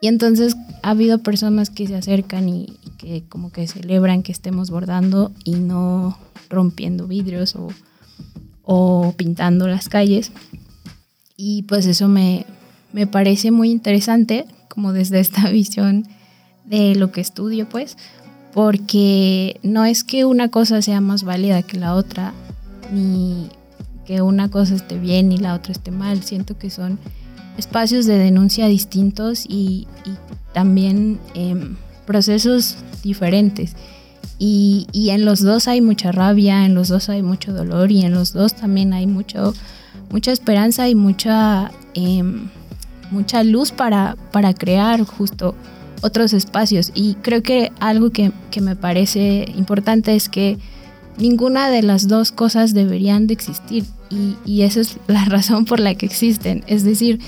[0.00, 4.70] Y entonces ha habido personas que se acercan y, que como que celebran que estemos
[4.70, 7.68] bordando y no rompiendo vidrios o,
[8.62, 10.32] o pintando las calles.
[11.36, 12.44] Y pues eso me,
[12.92, 16.06] me parece muy interesante, como desde esta visión
[16.64, 17.96] de lo que estudio, pues,
[18.52, 22.34] porque no es que una cosa sea más válida que la otra,
[22.92, 23.48] ni
[24.06, 26.22] que una cosa esté bien y la otra esté mal.
[26.22, 26.98] Siento que son
[27.58, 29.86] espacios de denuncia distintos y,
[30.54, 33.76] también em, procesos diferentes.
[34.38, 38.14] Y, en los dos hay mucha rabia, en los dos hay mucho dolor y en
[38.14, 39.52] los dos también hay mucho,
[40.10, 42.48] mucha esperanza y mucha, em,
[43.10, 45.54] mucha luz para, para crear justo
[46.00, 46.92] otros espacios.
[46.94, 50.58] Y creo que algo que, me parece importante es que
[51.16, 53.84] ninguna de las dos cosas deberían de existir.
[54.10, 56.64] Y, y, esa es la razón por la que existen.
[56.66, 57.20] Es decir,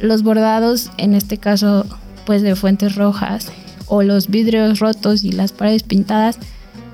[0.00, 1.86] los bordados, en este caso,
[2.24, 3.48] pues de fuentes rojas,
[3.86, 6.38] o los vidrios rotos y las paredes pintadas,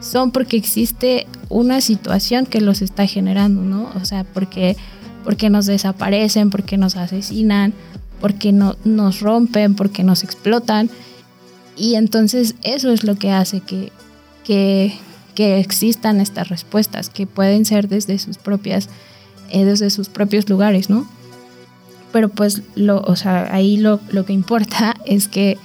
[0.01, 3.91] son porque existe una situación que los está generando, ¿no?
[4.01, 4.77] O sea, porque,
[5.25, 7.73] porque nos desaparecen, porque nos asesinan,
[8.21, 10.91] porque no, nos rompen, porque nos explotan.
[11.77, 13.93] Y entonces eso es lo que hace que,
[14.45, 14.93] que,
[15.37, 18.89] existan estas respuestas, que pueden ser desde sus propias,
[19.51, 21.09] eh, desde sus propios lugares, ¿no?
[22.13, 25.59] Pero pues lo, o sea, ahí lo, lo que importa es que,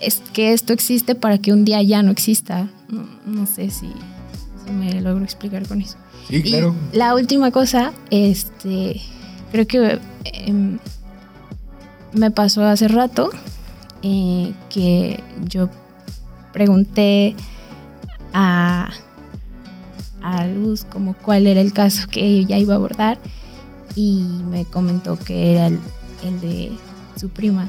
[0.00, 2.68] es que esto existe para que un día ya no exista.
[3.26, 3.90] No, sé si,
[4.72, 5.96] me logro explicar con eso.
[6.28, 6.74] Sí, claro.
[6.92, 9.00] la última cosa, este,
[9.50, 10.78] creo que em,
[12.12, 13.30] me pasó hace rato
[14.02, 15.70] eh, que yo
[16.52, 17.34] pregunté
[18.32, 18.90] a,
[20.22, 23.18] a Luz como cuál era el caso que ella iba a abordar
[23.98, 25.80] y me comentó que era el,
[26.40, 26.70] de
[27.16, 27.68] su prima.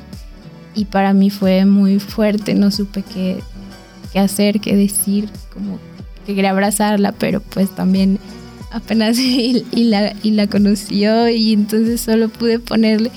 [0.75, 3.41] Y para mí fue muy fuerte, no supe qué,
[4.13, 5.79] qué hacer, qué decir, como
[6.27, 8.19] que quería abrazarla, pero pues también
[8.71, 13.09] apenas y, la, y la conoció y entonces solo pude ponerle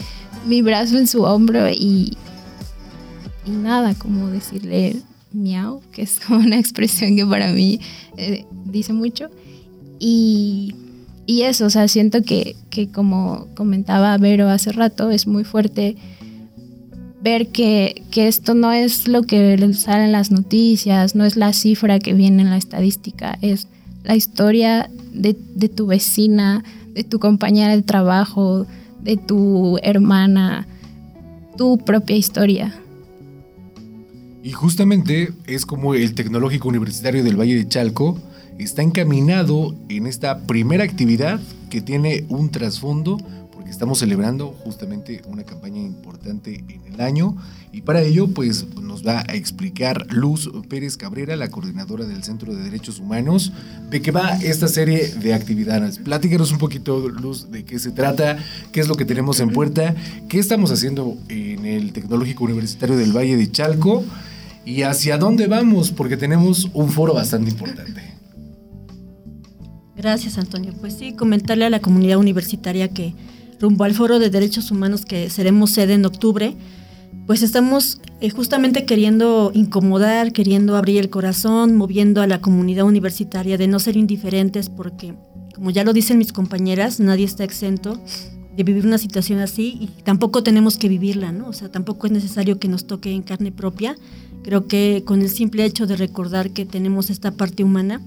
[0.47, 2.17] mi brazo en su hombro y,
[3.45, 4.97] y nada, como decirle
[5.33, 7.79] miau, que es una expresión que para mí
[8.17, 9.29] eh, dice mucho.
[9.99, 10.75] Y
[11.27, 12.57] y eso, o sea, siento que,
[12.93, 15.97] como comentaba Vero hace rato, es muy fuerte
[17.23, 22.01] ver que, esto no es lo que sale en las noticias, no es la cifra
[22.01, 23.69] que viene en la estadística, es
[24.03, 28.67] la historia de, de tu vecina, de tu compañera de trabajo,
[29.01, 30.67] de tu hermana,
[31.57, 32.75] tu propia historia.
[34.43, 38.19] Y justamente es como el Tecnológico Universitario del Valle de Chalco
[38.63, 43.19] está encaminado en esta primera actividad que tiene un trasfondo
[43.53, 47.37] porque estamos celebrando justamente una campaña importante en el año
[47.73, 52.55] y para ello pues nos va a explicar Luz Pérez Cabrera, la coordinadora del Centro
[52.55, 53.53] de Derechos Humanos,
[53.91, 55.99] de qué va esta serie de actividades.
[55.99, 58.39] Platícanos un poquito, Luz, de qué se trata,
[58.73, 59.95] qué es lo que tenemos en puerta,
[60.29, 64.05] qué estamos haciendo en el Tecnológico Universitario del Valle de Chalco
[64.65, 68.12] y hacia dónde vamos, porque tenemos un foro bastante importante.
[69.97, 70.73] Gracias, Antonio.
[70.81, 73.15] Pues sí, comentarle a la comunidad universitaria que
[73.61, 76.57] rumbo al Foro de Derechos Humanos que seremos sede en octubre,
[77.27, 83.59] pues estamos eh, justamente queriendo incomodar, queriendo abrir el corazón, moviendo a la comunidad universitaria
[83.59, 85.15] de no ser indiferentes porque,
[85.55, 88.01] como ya lo dicen mis compañeras, nadie está exento
[88.57, 91.49] de vivir una situación así y tampoco tenemos que vivirla, ¿no?
[91.49, 93.97] O sea, tampoco es necesario que nos toque en carne propia.
[94.43, 98.03] Creo que con el simple hecho de recordar que tenemos esta parte humana,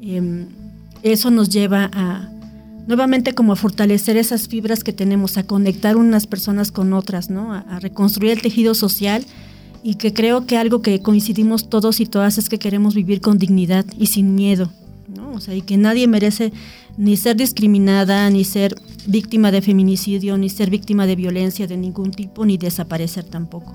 [0.00, 0.46] eh,
[1.02, 2.28] eso nos lleva a
[2.86, 7.52] nuevamente como a fortalecer esas fibras que tenemos, a conectar unas personas con otras, ¿no?
[7.52, 9.24] A, reconstruir el tejido social
[9.82, 13.38] y que creo que algo que coincidimos todos y todas es que queremos vivir con
[13.38, 14.70] dignidad y sin miedo,
[15.14, 15.32] ¿no?
[15.32, 16.52] O sea, y que nadie merece
[16.96, 18.74] ni ser discriminada, ni ser
[19.06, 23.74] víctima de feminicidio, ni ser víctima de violencia de ningún tipo, ni desaparecer tampoco.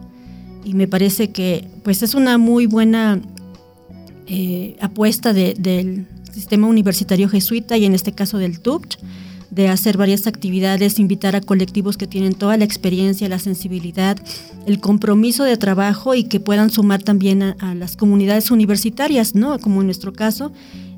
[0.63, 3.19] Y me parece que pues es una muy buena
[4.27, 8.97] eh, apuesta del sistema universitario jesuita y en este caso del TUCH,
[9.51, 14.17] de hacer varias actividades, invitar a colectivos que tienen toda la experiencia, la sensibilidad,
[14.65, 19.59] el compromiso de trabajo y que puedan sumar también a, las comunidades universitarias, ¿no?
[19.59, 20.53] Como en nuestro caso,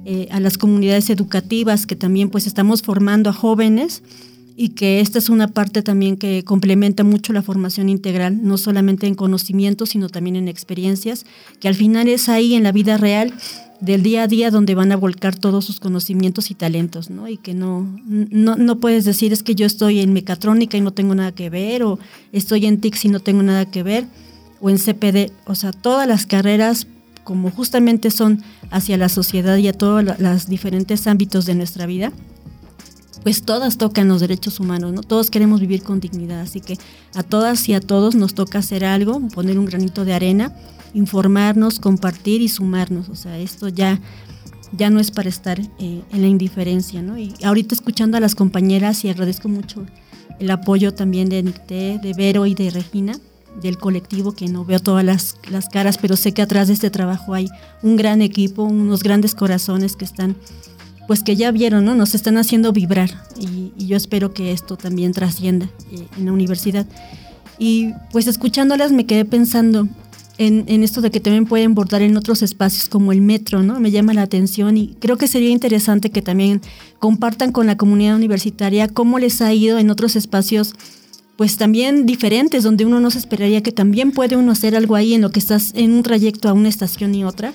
[0.06, 4.04] eh, a las comunidades educativas que también pues estamos formando a jóvenes
[4.56, 9.08] y que esta es una parte también que complementa mucho la formación integral, no solamente
[9.08, 11.26] en conocimientos, sino también en experiencias,
[11.60, 13.34] que al final es ahí en la vida real
[13.84, 17.28] del día a día donde van a volcar todos sus conocimientos y talentos, ¿no?
[17.28, 20.94] Y que no, no, no puedes decir es que yo estoy en mecatrónica y no
[20.94, 22.00] tengo nada que ver, o
[22.32, 24.06] estoy en TICS y no tengo nada que ver,
[24.62, 26.88] o en CPD, o sea, todas las carreras
[27.26, 28.42] como justamente son
[28.72, 32.14] hacia la sociedad y a todos los diferentes ámbitos de nuestra vida,
[33.24, 35.02] pues todas tocan los derechos humanos, ¿no?
[35.02, 36.78] Todos queremos vivir con dignidad, así que
[37.16, 40.54] a todas y a todos nos toca hacer algo, poner un granito de arena
[40.94, 43.10] informarnos, compartir y sumarnos.
[43.10, 44.00] O sea, esto ya,
[44.72, 47.18] ya no es para estar eh, en la indiferencia, ¿no?
[47.18, 49.86] Y ahorita escuchando a las compañeras y agradezco mucho
[50.40, 53.20] el apoyo también de Nicté, de Vero y de Regina,
[53.62, 56.90] del colectivo, que no veo todas las, las caras, pero sé que atrás de este
[56.90, 57.50] trabajo hay
[57.84, 60.36] un gran equipo, unos grandes corazones que están,
[61.08, 61.96] pues que ya vieron, ¿no?
[61.96, 66.86] Nos están haciendo vibrar y, yo espero que esto también trascienda eh, en la universidad.
[67.60, 69.88] Y pues escuchándolas me quedé pensando,
[70.38, 73.80] en, esto de que también pueden bordar en otros espacios como el metro, ¿no?
[73.80, 76.62] Me llama la atención y creo que sería interesante que también
[77.00, 80.74] compartan con la comunidad universitaria cómo les ha ido en otros espacios
[81.36, 85.14] pues también diferentes, donde uno no se esperaría que también puede uno hacer algo ahí
[85.14, 87.54] en lo que estás en un trayecto a una estación y otra,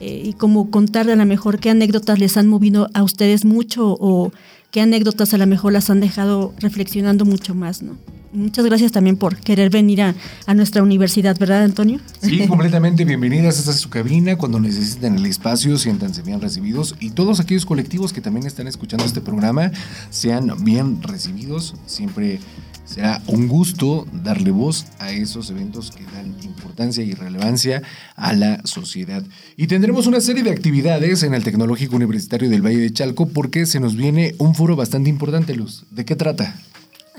[0.00, 3.96] eh, y como contar a lo mejor qué anécdotas les han movido a ustedes mucho
[3.98, 4.32] o
[4.70, 7.96] qué anécdotas a lo mejor las han dejado reflexionando mucho más, ¿no?
[8.32, 10.14] Muchas gracias también por querer venir a,
[10.54, 11.98] nuestra universidad, ¿verdad, Antonio?
[12.20, 13.58] Sí, completamente bienvenidas.
[13.58, 14.36] Esta es su cabina.
[14.36, 16.94] Cuando necesiten el espacio, siéntanse bien recibidos.
[17.00, 19.72] Y todos aquellos colectivos que también están escuchando este programa,
[20.10, 21.74] sean bien recibidos.
[21.86, 22.38] Siempre
[22.88, 27.82] será un gusto darle voz a esos eventos que dan importancia y relevancia
[28.16, 29.22] a la sociedad.
[29.56, 33.66] Y tendremos una serie de actividades en el Tecnológico Universitario del Valle de Chalco porque
[33.66, 35.84] se nos viene un foro bastante importante, Luz.
[35.90, 36.56] ¿De qué trata?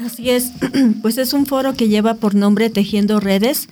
[0.03, 0.53] Así es,
[1.01, 3.67] pues es un foro que lleva por nombre Tejiendo Redes,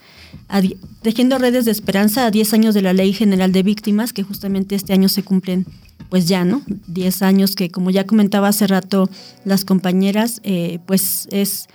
[1.01, 4.75] Tejiendo Redes de Esperanza a 10 años de la Ley General de Víctimas, que justamente
[4.75, 5.65] este año se cumplen,
[6.09, 6.61] pues ya, ¿no?
[6.87, 9.09] 10 años que, como ya comentaba hace rato
[9.45, 11.67] las compañeras, eh, pues es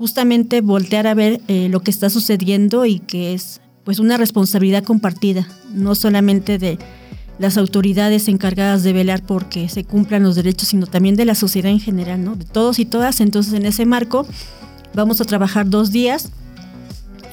[0.00, 4.82] justamente voltear a ver eh, lo que está sucediendo y que es pues una responsabilidad
[4.82, 6.78] compartida, no solamente de
[7.38, 11.70] las autoridades encargadas de velar porque se cumplan los derechos, sino también de la sociedad
[11.70, 12.34] en general, ¿no?
[12.34, 13.20] De todos y todas.
[13.20, 14.26] Entonces, en ese marco,
[14.94, 16.30] vamos a trabajar dos días,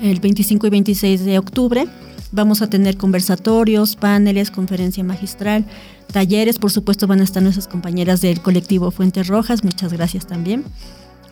[0.01, 1.88] el 25 y 26 de octubre.
[2.34, 5.63] Vamos a tener conversatorios, paneles, conferencia magistral,
[6.12, 6.60] talleres.
[6.60, 9.63] Por supuesto, van a estar nuestras compañeras del colectivo Fuentes Rojas.
[9.63, 10.65] Muchas gracias también.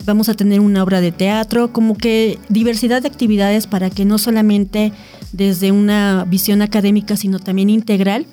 [0.04, 4.18] Vamos a tener una obra de teatro, como que diversidad de actividades para que no
[4.18, 4.92] solamente
[5.32, 8.26] desde una visión académica, sino también integral,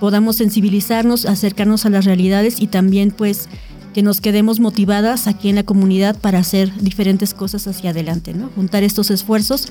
[0.00, 3.48] podamos sensibilizarnos, acercarnos a las realidades y también pues
[3.92, 8.48] que nos quedemos motivadas aquí en la comunidad para hacer diferentes cosas hacia adelante, ¿no?
[8.54, 9.68] Juntar estos esfuerzos.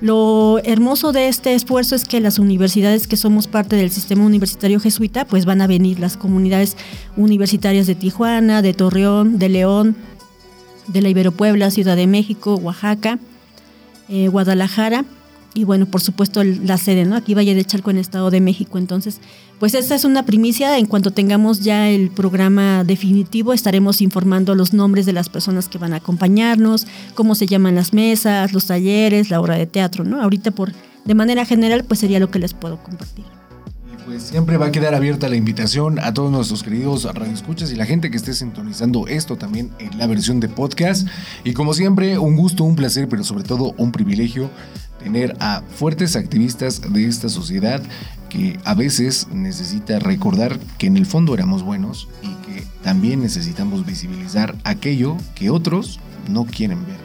[0.00, 4.80] Lo hermoso de este esfuerzo es que las universidades que somos parte del sistema universitario
[4.80, 6.76] jesuita, pues van a venir las comunidades
[7.18, 9.96] universitarias de Tijuana, de Torreón, de León,
[10.92, 13.18] de la Ibero Puebla, Ciudad de México, Oaxaca,
[14.08, 15.04] eh, Guadalajara
[15.52, 17.16] y bueno, por supuesto la sede, ¿no?
[17.16, 18.78] Aquí Valle de Chalco en Estado de México.
[18.78, 19.20] Entonces,
[19.58, 20.78] pues esta es una primicia.
[20.78, 25.78] En cuanto tengamos ya el programa definitivo, estaremos informando los nombres de las personas que
[25.78, 30.22] van a acompañarnos, cómo se llaman las mesas, los talleres, la obra de teatro, ¿no?
[30.22, 30.72] Ahorita por
[31.04, 33.39] de manera general, pues sería lo que les puedo compartir.
[34.10, 37.86] Pues siempre va a quedar abierta la invitación a todos nuestros queridos radioescuchas y la
[37.86, 41.06] gente que esté sintonizando esto también en la versión de podcast.
[41.44, 44.50] Y como siempre, un gusto, un placer, pero sobre todo un privilegio
[44.98, 47.80] tener a fuertes activistas de esta sociedad
[48.28, 53.86] que a veces necesita recordar que en el fondo éramos buenos y que también necesitamos
[53.86, 56.98] visibilizar aquello que otros no quieren ver.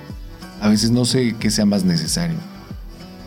[0.60, 2.38] A veces no sé qué sea más necesario,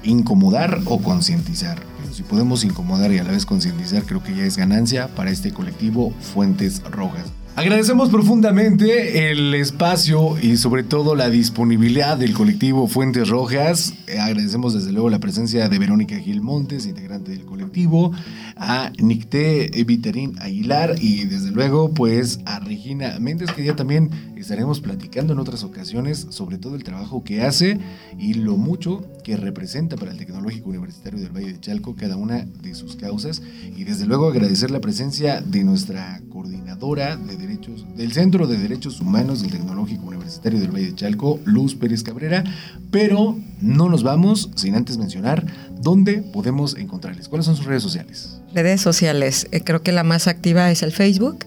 [0.03, 1.88] incomodar o concientizar.
[2.19, 5.53] Si podemos incomodar y a la vez concientizar, creo que ya es ganancia para este
[5.53, 7.27] colectivo Fuentes Rojas.
[7.55, 13.95] Agradecemos profundamente el espacio y sobre todo la disponibilidad del colectivo Fuentes Rojas.
[14.21, 18.11] Agradecemos desde luego la presencia de Verónica Gil Montes, integrante del colectivo,
[18.59, 24.81] a Nicté Viterín Aguilar y desde luego pues a Regina Méndez que ya también estaremos
[24.81, 27.79] platicando en otras ocasiones sobre todo el trabajo que hace
[28.19, 32.47] y lo mucho que representa para el Tecnológico Universitario del Valle de Chalco cada una
[32.63, 33.43] de sus causas.
[33.77, 39.01] Y desde luego agradecer la presencia de nuestra coordinadora de derechos del Centro de Derechos
[39.01, 42.45] Humanos del Tecnológico Universitario del Valle de Chalco, Luz Pérez Cabrera,
[42.91, 45.45] pero no nos vamos sin antes mencionar
[45.81, 47.29] dónde podemos encontrarles.
[47.29, 48.41] ¿Cuáles son sus redes sociales?
[48.55, 51.45] Redes sociales, eh, creo que la más activa es el Facebook.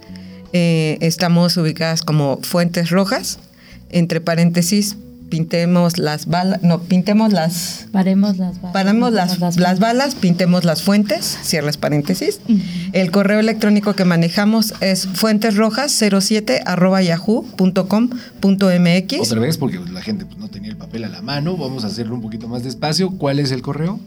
[0.54, 3.40] Eh, estamos ubicadas como Fuentes Rojas,
[3.90, 4.98] entre paréntesis
[5.32, 7.88] pintemos las balas, no, pintemos las...
[7.92, 8.74] Paremos las balas.
[8.74, 12.42] Paremos las, las balas, pintemos las fuentes, cierres paréntesis.
[12.92, 19.20] El correo electrónico que manejamos es fuentesrojas07 arroba yahoo.com.mx.
[19.22, 21.88] Otra vez, porque la gente pues, no tenía el papel a la mano, vamos a
[21.88, 23.12] hacerlo un poquito más despacio.
[23.12, 24.02] ¿Cuál es el correo?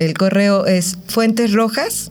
[0.00, 2.10] El correo es fuentesrojas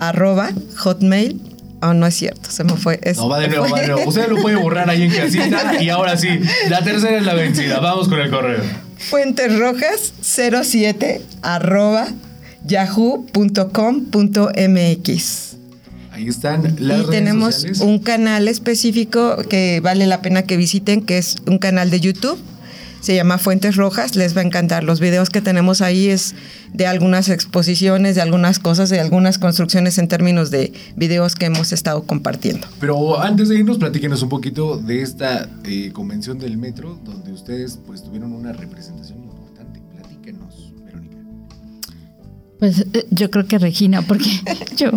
[0.00, 1.40] arroba hotmail.
[1.80, 2.98] Oh, no es cierto, se me fue.
[3.04, 4.08] Es- No, va de nuevo, va de nuevo.
[4.08, 7.78] Usted lo puede borrar ahí en casita y ahora sí, la tercera es la vencida.
[7.78, 8.62] Vamos con el correo.
[9.10, 12.08] fuentesrojas07 arroba
[12.66, 15.48] yahoo.com.mx.
[16.12, 17.80] Ahí están las y redes tenemos sociales.
[17.80, 22.38] un canal específico que vale la pena que visiten, que es un canal de YouTube.
[23.00, 24.84] Se llama Fuentes Rojas, les va a encantar.
[24.84, 26.34] Los videos que tenemos ahí es
[26.72, 31.72] de algunas exposiciones, de algunas cosas, de algunas construcciones en términos de videos que hemos
[31.72, 32.66] estado compartiendo.
[32.80, 37.78] Pero antes de irnos, platíquenos un poquito de esta eh, convención del metro, donde ustedes
[37.86, 39.80] pues tuvieron una representación importante.
[39.94, 40.67] Platíquenos.
[42.58, 44.28] Pues eh, yo creo que Regina, porque
[44.76, 44.90] yo.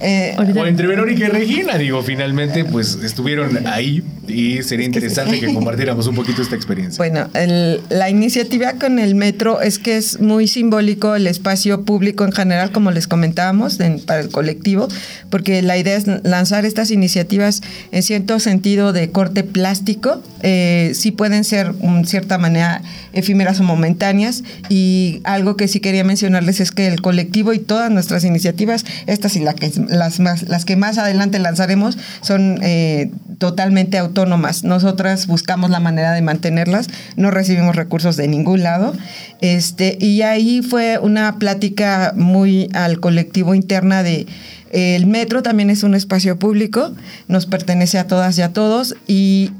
[0.00, 5.40] Eh, ahorita- O entre Verónica y Regina, digo, finalmente pues estuvieron ahí y sería interesante
[5.40, 6.96] que compartiéramos un poquito esta experiencia.
[6.98, 12.24] Bueno, el- la iniciativa con el metro es que es muy simbólico el espacio público
[12.24, 14.86] en general, como les comentábamos, en- para el colectivo,
[15.30, 21.10] porque la idea es lanzar estas iniciativas en cierto sentido de corte plástico, eh, sí
[21.10, 22.82] pueden ser en cierta manera
[23.14, 27.90] efímeras o momentáneas, y algo que sí quería mencionarles es que el colectivo y todas
[27.90, 33.10] nuestras iniciativas, estas y la que, las, más, las que más adelante lanzaremos, son eh,
[33.38, 34.64] totalmente autónomas.
[34.64, 38.94] Nosotras buscamos la manera de mantenerlas, no recibimos recursos de ningún lado.
[39.40, 44.26] Este, y ahí fue una plática muy al colectivo interna de
[44.74, 46.92] el metro también es un espacio público,
[47.28, 49.52] nos pertenece a todas y a todos y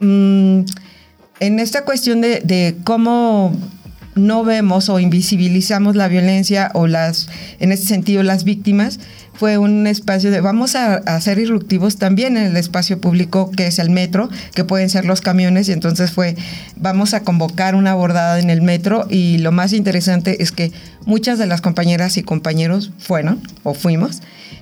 [0.00, 0.60] mm,
[1.40, 3.56] en esta cuestión de, cómo
[4.14, 7.28] no vemos o invisibilizamos la violencia o las,
[7.60, 8.98] en este sentido, las víctimas,
[9.34, 13.68] fue un espacio de vamos a, a ser irruptivos también en el espacio público que
[13.68, 16.34] es el metro, que pueden ser los camiones, y entonces fue
[16.74, 20.72] vamos a convocar una abordada en el metro y lo más interesante es que
[21.06, 24.20] muchas de las compañeras y compañeros fueron o fuimos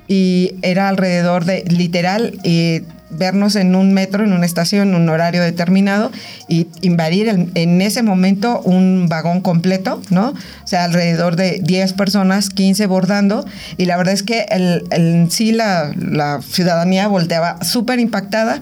[0.09, 5.09] y era alrededor de literal eh, vernos en un metro, en una estación, en un
[5.09, 6.11] horario determinado
[6.49, 10.31] y invadir en ese momento un vagón completo, ¿no?
[10.31, 13.45] O sea, alrededor de 10 personas, 15 bordando
[13.77, 18.61] y la verdad es que el, sí la, la ciudadanía volteaba súper impactada.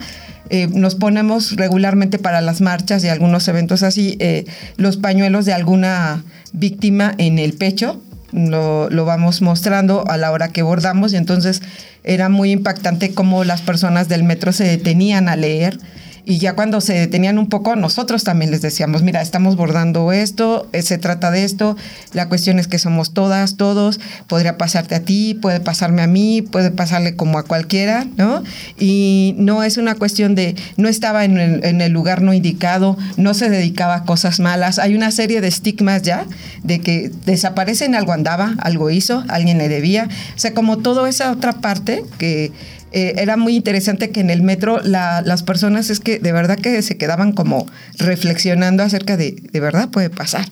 [0.51, 4.45] Eh, nos ponemos regularmente para las marchas y algunos eventos así eh,
[4.77, 6.23] los pañuelos de alguna
[6.53, 7.99] víctima en el pecho
[8.35, 11.13] lo, vamos mostrando a la hora que bordamos.
[11.13, 11.61] Y entonces
[12.03, 15.77] era muy impactante cómo las personas del metro se detenían a leer
[16.25, 20.67] y ya cuando se detenían un poco nosotros también les decíamos, mira, estamos bordando esto,
[20.73, 21.77] eh, se trata de esto,
[22.13, 26.41] la cuestión es que somos todas, todos, podría pasarte a ti, puede pasarme a mí,
[26.41, 28.43] puede pasarle como a cualquiera, ¿no?
[28.79, 33.49] Y no es una cuestión de, no estaba en el, lugar no indicado, no se
[33.49, 36.25] dedicaba a cosas malas, hay una serie de estigmas ya
[36.63, 41.07] de que desaparece en algo andaba, algo hizo, alguien le debía, o sea, como toda
[41.07, 42.51] esa otra parte que
[42.95, 46.57] eh, era muy interesante que en el metro la- las personas es que de verdad
[46.57, 47.67] que se quedaban como
[47.99, 50.45] reflexionando acerca de, de verdad puede pasar.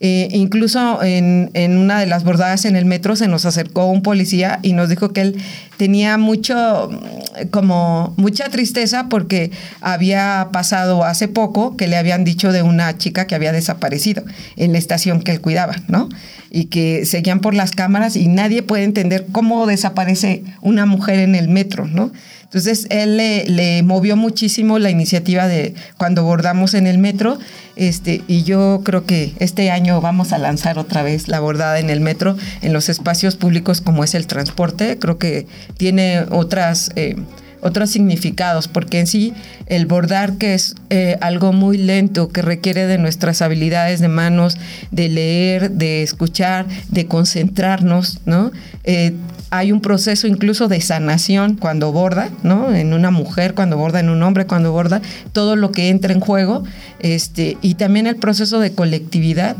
[0.00, 4.02] Eh, incluso en, en una de las bordadas en el metro se nos acercó un
[4.02, 5.42] policía y nos dijo que él
[5.76, 12.52] tenía mucho, mm, como mucha tristeza porque había pasado hace poco que le habían dicho
[12.52, 14.22] de una chica que había desaparecido
[14.56, 16.08] en la estación que él cuidaba, ¿no?
[16.50, 21.34] Y que seguían por las cámaras y nadie puede entender cómo desaparece una mujer en
[21.34, 22.12] el metro, ¿no?
[22.48, 27.38] Entonces él le, movió muchísimo la iniciativa de cuando bordamos en el metro,
[27.76, 31.90] este, y yo creo que este año vamos a lanzar otra vez la bordada en
[31.90, 34.98] el metro, en los espacios públicos como es el transporte.
[34.98, 35.46] Creo que
[35.76, 37.16] tiene otras eh,
[37.60, 39.34] otros significados, porque en sí
[39.66, 44.56] el bordar, que es eh, algo muy lento, que requiere de nuestras habilidades de manos,
[44.90, 48.52] de leer, de escuchar, de concentrarnos, ¿no?
[48.84, 49.12] Eh,
[49.50, 52.74] hay un proceso incluso de sanación cuando borda, ¿no?
[52.74, 55.00] En una mujer, cuando borda, en un hombre, cuando borda,
[55.32, 56.64] todo lo que entra en juego,
[57.00, 59.56] este, y también el proceso de colectividad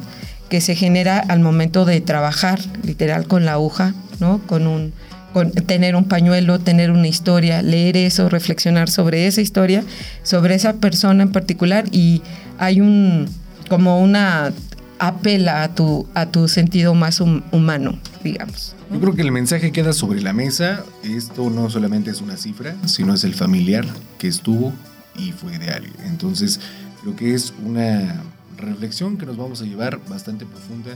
[0.48, 4.40] que se genera al momento de trabajar, literal, con la aguja, ¿no?
[4.46, 4.92] Con un
[5.32, 9.84] con tener un pañuelo, tener una historia, leer eso, reflexionar sobre esa historia,
[10.22, 12.22] sobre esa persona en particular y
[12.58, 13.28] hay un
[13.68, 14.52] como una
[14.98, 18.74] apela a tu a tu sentido más hum- humano, digamos.
[18.92, 20.84] Yo creo que el mensaje queda sobre la mesa.
[21.04, 23.84] Esto no solamente es una cifra, sino es el familiar
[24.18, 24.72] que estuvo
[25.16, 25.94] y fue de alguien.
[26.06, 26.60] Entonces,
[27.00, 28.22] Creo que es una
[28.56, 30.90] reflexión que nos vamos a llevar bastante profunda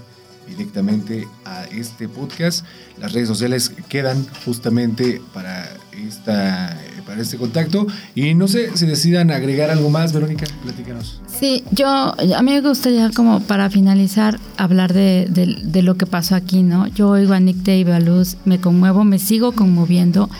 [0.48, 2.64] directamente a este podcast.
[3.00, 5.68] Las redes sociales quedan justamente para,
[6.06, 7.86] esta, para este contacto.
[8.14, 11.20] Y no sé si decidan agregar algo más, Verónica, platícanos.
[11.26, 16.34] Sí, yo, a mí me gustaría como para finalizar hablar de, de, lo que pasó
[16.34, 16.86] aquí, ¿no?
[16.88, 17.66] Yo oigo a Nick
[18.04, 20.30] luz, me conmuevo, me sigo conmoviendo.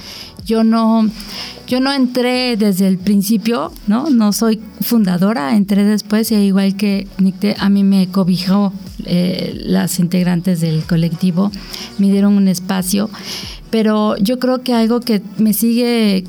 [0.44, 1.08] Yo no,
[1.66, 4.10] yo no entré desde el principio, ¿no?
[4.10, 8.72] No soy fundadora, entré después y igual que Nick, a mí me cobijó
[9.04, 11.50] eh, las integrantes del colectivo,
[11.98, 13.10] me dieron un espacio
[13.72, 16.24] pero yo creo que algo que me sigue, eh,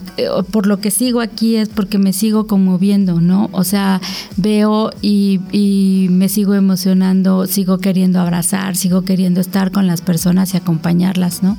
[0.50, 3.50] por lo que sigo aquí es porque me sigo conmoviendo, ¿no?
[3.52, 4.00] O sea,
[4.38, 10.58] veo y, me sigo emocionando, sigo queriendo abrazar, sigo queriendo estar con las personas y
[10.58, 11.58] acompañarlas, ¿no?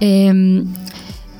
[0.00, 0.62] Eh,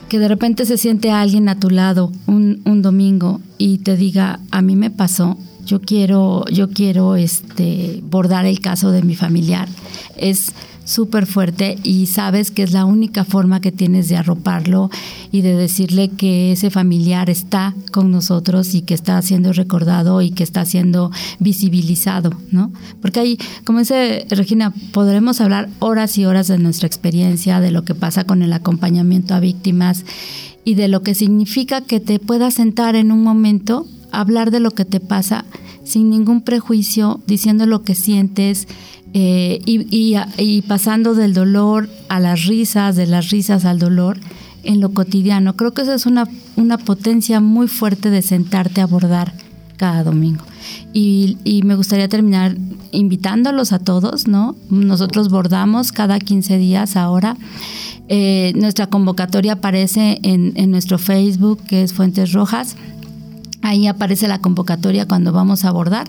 [0.08, 4.40] que de repente se siente alguien a tu lado un, un, domingo y te diga,
[4.50, 9.68] a mí me pasó, yo quiero, yo quiero este, bordar el caso de mi familiar.
[10.16, 10.52] Es
[10.88, 14.90] súper fuerte y sabes que es la única forma que tienes de arroparlo
[15.30, 20.30] y de decirle que ese familiar está con nosotros y que está siendo recordado y
[20.30, 21.10] que está siendo
[21.40, 22.72] visibilizado, ¿no?
[23.02, 27.84] Porque ahí, como dice Regina, podremos hablar horas y horas de nuestra experiencia, de lo
[27.84, 30.06] que pasa con el acompañamiento a víctimas
[30.64, 34.70] y de lo que significa que te puedas sentar en un momento, hablar de lo
[34.70, 35.44] que te pasa
[35.84, 38.68] sin ningún prejuicio, diciendo lo que sientes,
[39.14, 44.18] eh, y, pasando del dolor a las risas, de las risas al dolor
[44.64, 45.56] en lo cotidiano.
[45.56, 49.32] Creo que esa es una, una potencia muy fuerte de sentarte a abordar
[49.76, 50.44] cada domingo.
[50.92, 52.56] Y, me gustaría terminar
[52.90, 54.56] invitándolos a todos, ¿no?
[54.70, 57.36] Nosotros bordamos cada 15 días ahora.
[58.08, 62.76] Eh, nuestra convocatoria aparece en, en nuestro Facebook, que es Fuentes Rojas.
[63.68, 66.08] Ahí aparece la convocatoria cuando vamos a abordar.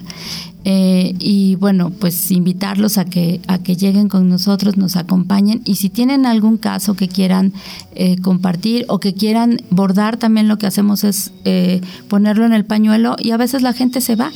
[0.63, 5.75] Eh, y bueno, pues invitarlos a que, a que lleguen con nosotros, nos acompañen y
[5.75, 7.51] si tienen algún caso que quieran
[7.95, 12.63] eh, compartir o que quieran bordar, también lo que hacemos es eh, ponerlo en el
[12.63, 14.31] pañuelo y a veces la gente se va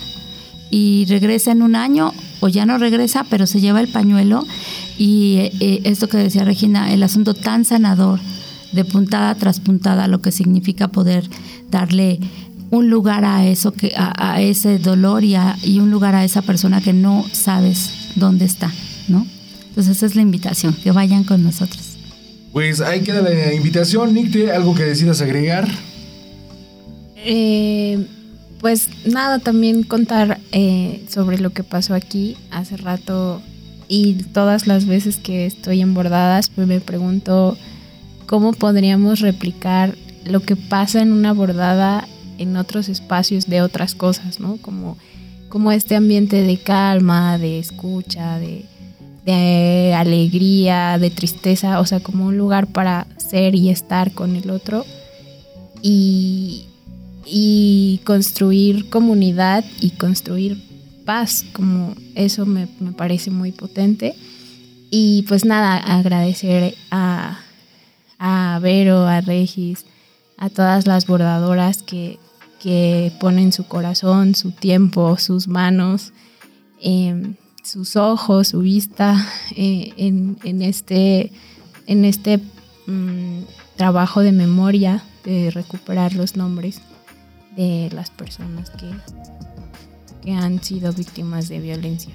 [0.70, 4.46] y regresa en un año o ya no regresa, pero se lleva el pañuelo
[4.98, 5.50] y
[5.86, 8.20] esto que decía Regina, el asunto tan sanador
[8.74, 11.30] de puntada tras puntada, lo que significa poder
[11.70, 12.20] darle
[12.74, 16.82] un lugar a eso que a, ese dolor y, y, un lugar a esa persona
[16.82, 18.72] que no sabes dónde está,
[19.08, 19.28] ¿no?
[19.70, 21.84] Entonces esa es la invitación, que vayan con nosotros.
[22.52, 25.68] Pues ahí queda la invitación, Nicte, algo que decidas agregar.
[27.16, 28.08] Eh,
[28.60, 33.44] pues nada, también contar eh, sobre lo que pasó aquí hace rato
[33.88, 37.56] y todas las veces que estoy en bordadas, pues me pregunto
[38.26, 39.94] cómo podríamos replicar
[40.26, 42.08] lo que pasa en una bordada
[42.44, 44.58] en otros espacios de otras cosas, ¿no?
[44.58, 44.98] Como,
[45.50, 52.38] como este ambiente de calma, de escucha, de, alegría, de tristeza, o sea, como un
[52.38, 54.86] lugar para ser y estar con el otro
[55.82, 56.66] y,
[57.26, 60.62] y construir comunidad y construir
[61.06, 64.16] paz, como eso me, me, parece muy potente.
[64.92, 67.40] Y pues nada, agradecer a,
[68.20, 69.86] a Vero, a Regis,
[70.38, 72.20] a todas las bordadoras que,
[72.64, 76.14] que ponen su corazón, su tiempo, sus manos,
[76.82, 79.18] em, sus ojos, su vista
[79.58, 81.34] eh, en, este,
[81.88, 82.40] en este
[82.88, 83.42] mm,
[83.76, 86.80] trabajo de memoria, de recuperar los nombres
[87.58, 88.90] de las personas que,
[90.24, 92.14] que han sido víctimas de violencia.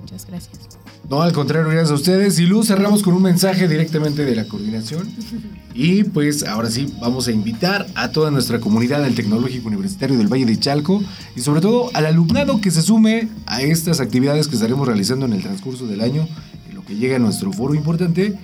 [0.00, 0.78] Muchas gracias.
[1.08, 2.38] No, al contrario, gracias a ustedes.
[2.40, 5.08] Y Luz, cerramos con un mensaje directamente de la coordinación.
[5.72, 10.26] Y pues ahora sí, vamos a invitar a toda nuestra comunidad del Tecnológico Universitario del
[10.26, 11.02] Valle de Chalco
[11.36, 15.34] y sobre todo al alumnado que se sume a estas actividades que estaremos realizando en
[15.34, 16.26] el transcurso del año,
[16.68, 18.34] en lo que llega a nuestro foro importante.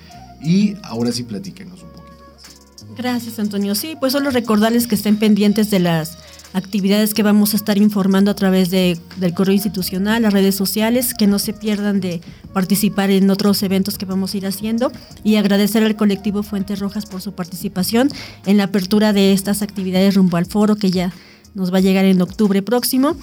[0.41, 2.97] Y ahora sí, platíquenos un poquito más.
[2.97, 3.75] Gracias, Antonio.
[3.75, 6.17] Sí, pues solo recordarles que estén pendientes de las
[6.53, 11.13] actividades que vamos a estar informando a través de, del correo institucional, las redes sociales,
[11.13, 12.21] que no se pierdan de
[12.53, 14.91] participar en otros eventos que vamos a ir haciendo
[15.23, 18.09] y agradecer al colectivo Fuentes Rojas por su participación
[18.45, 21.11] en la apertura de estas actividades rumbo al foro que ya
[21.55, 23.17] nos va a llegar en octubre próximo.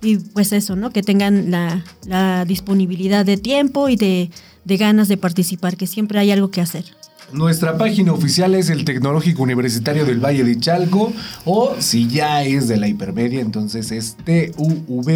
[0.00, 0.90] Y pues eso, ¿no?
[0.90, 4.30] Que tengan la, disponibilidad de tiempo y de
[4.64, 6.84] ganas de participar, que siempre hay algo que hacer.
[7.32, 11.12] Nuestra página oficial es el Tecnológico Universitario del Valle de Chalco
[11.44, 15.12] o si ya es de la hipermedia, entonces es tuvch.mx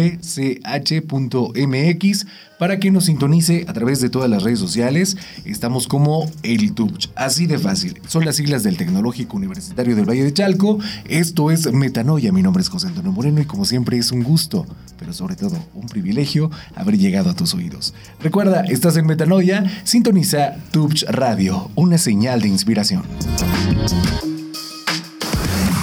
[2.63, 5.17] para que nos sintonice a través de todas las redes sociales.
[5.43, 7.99] Estamos como el Tubch, así de fácil.
[8.07, 10.79] Son las siglas del Tecnológico Universitario del Valle de Chalco.
[11.09, 12.31] Esto es Metanoia.
[12.31, 14.65] Mi nombre es José Antonio Moreno y como siempre es un gusto,
[14.97, 17.93] pero sobre todo un privilegio haber llegado a tus oídos.
[18.21, 23.03] Recuerda, estás en Metanoia, sintoniza Tubch Radio, una señal de inspiración.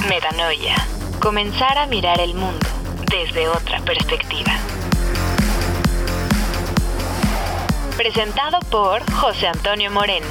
[0.09, 0.76] Metanoia.
[1.20, 2.66] Comenzar a mirar el mundo
[3.11, 4.55] desde otra perspectiva.
[8.01, 10.27] Presentado por José Antonio Moreno.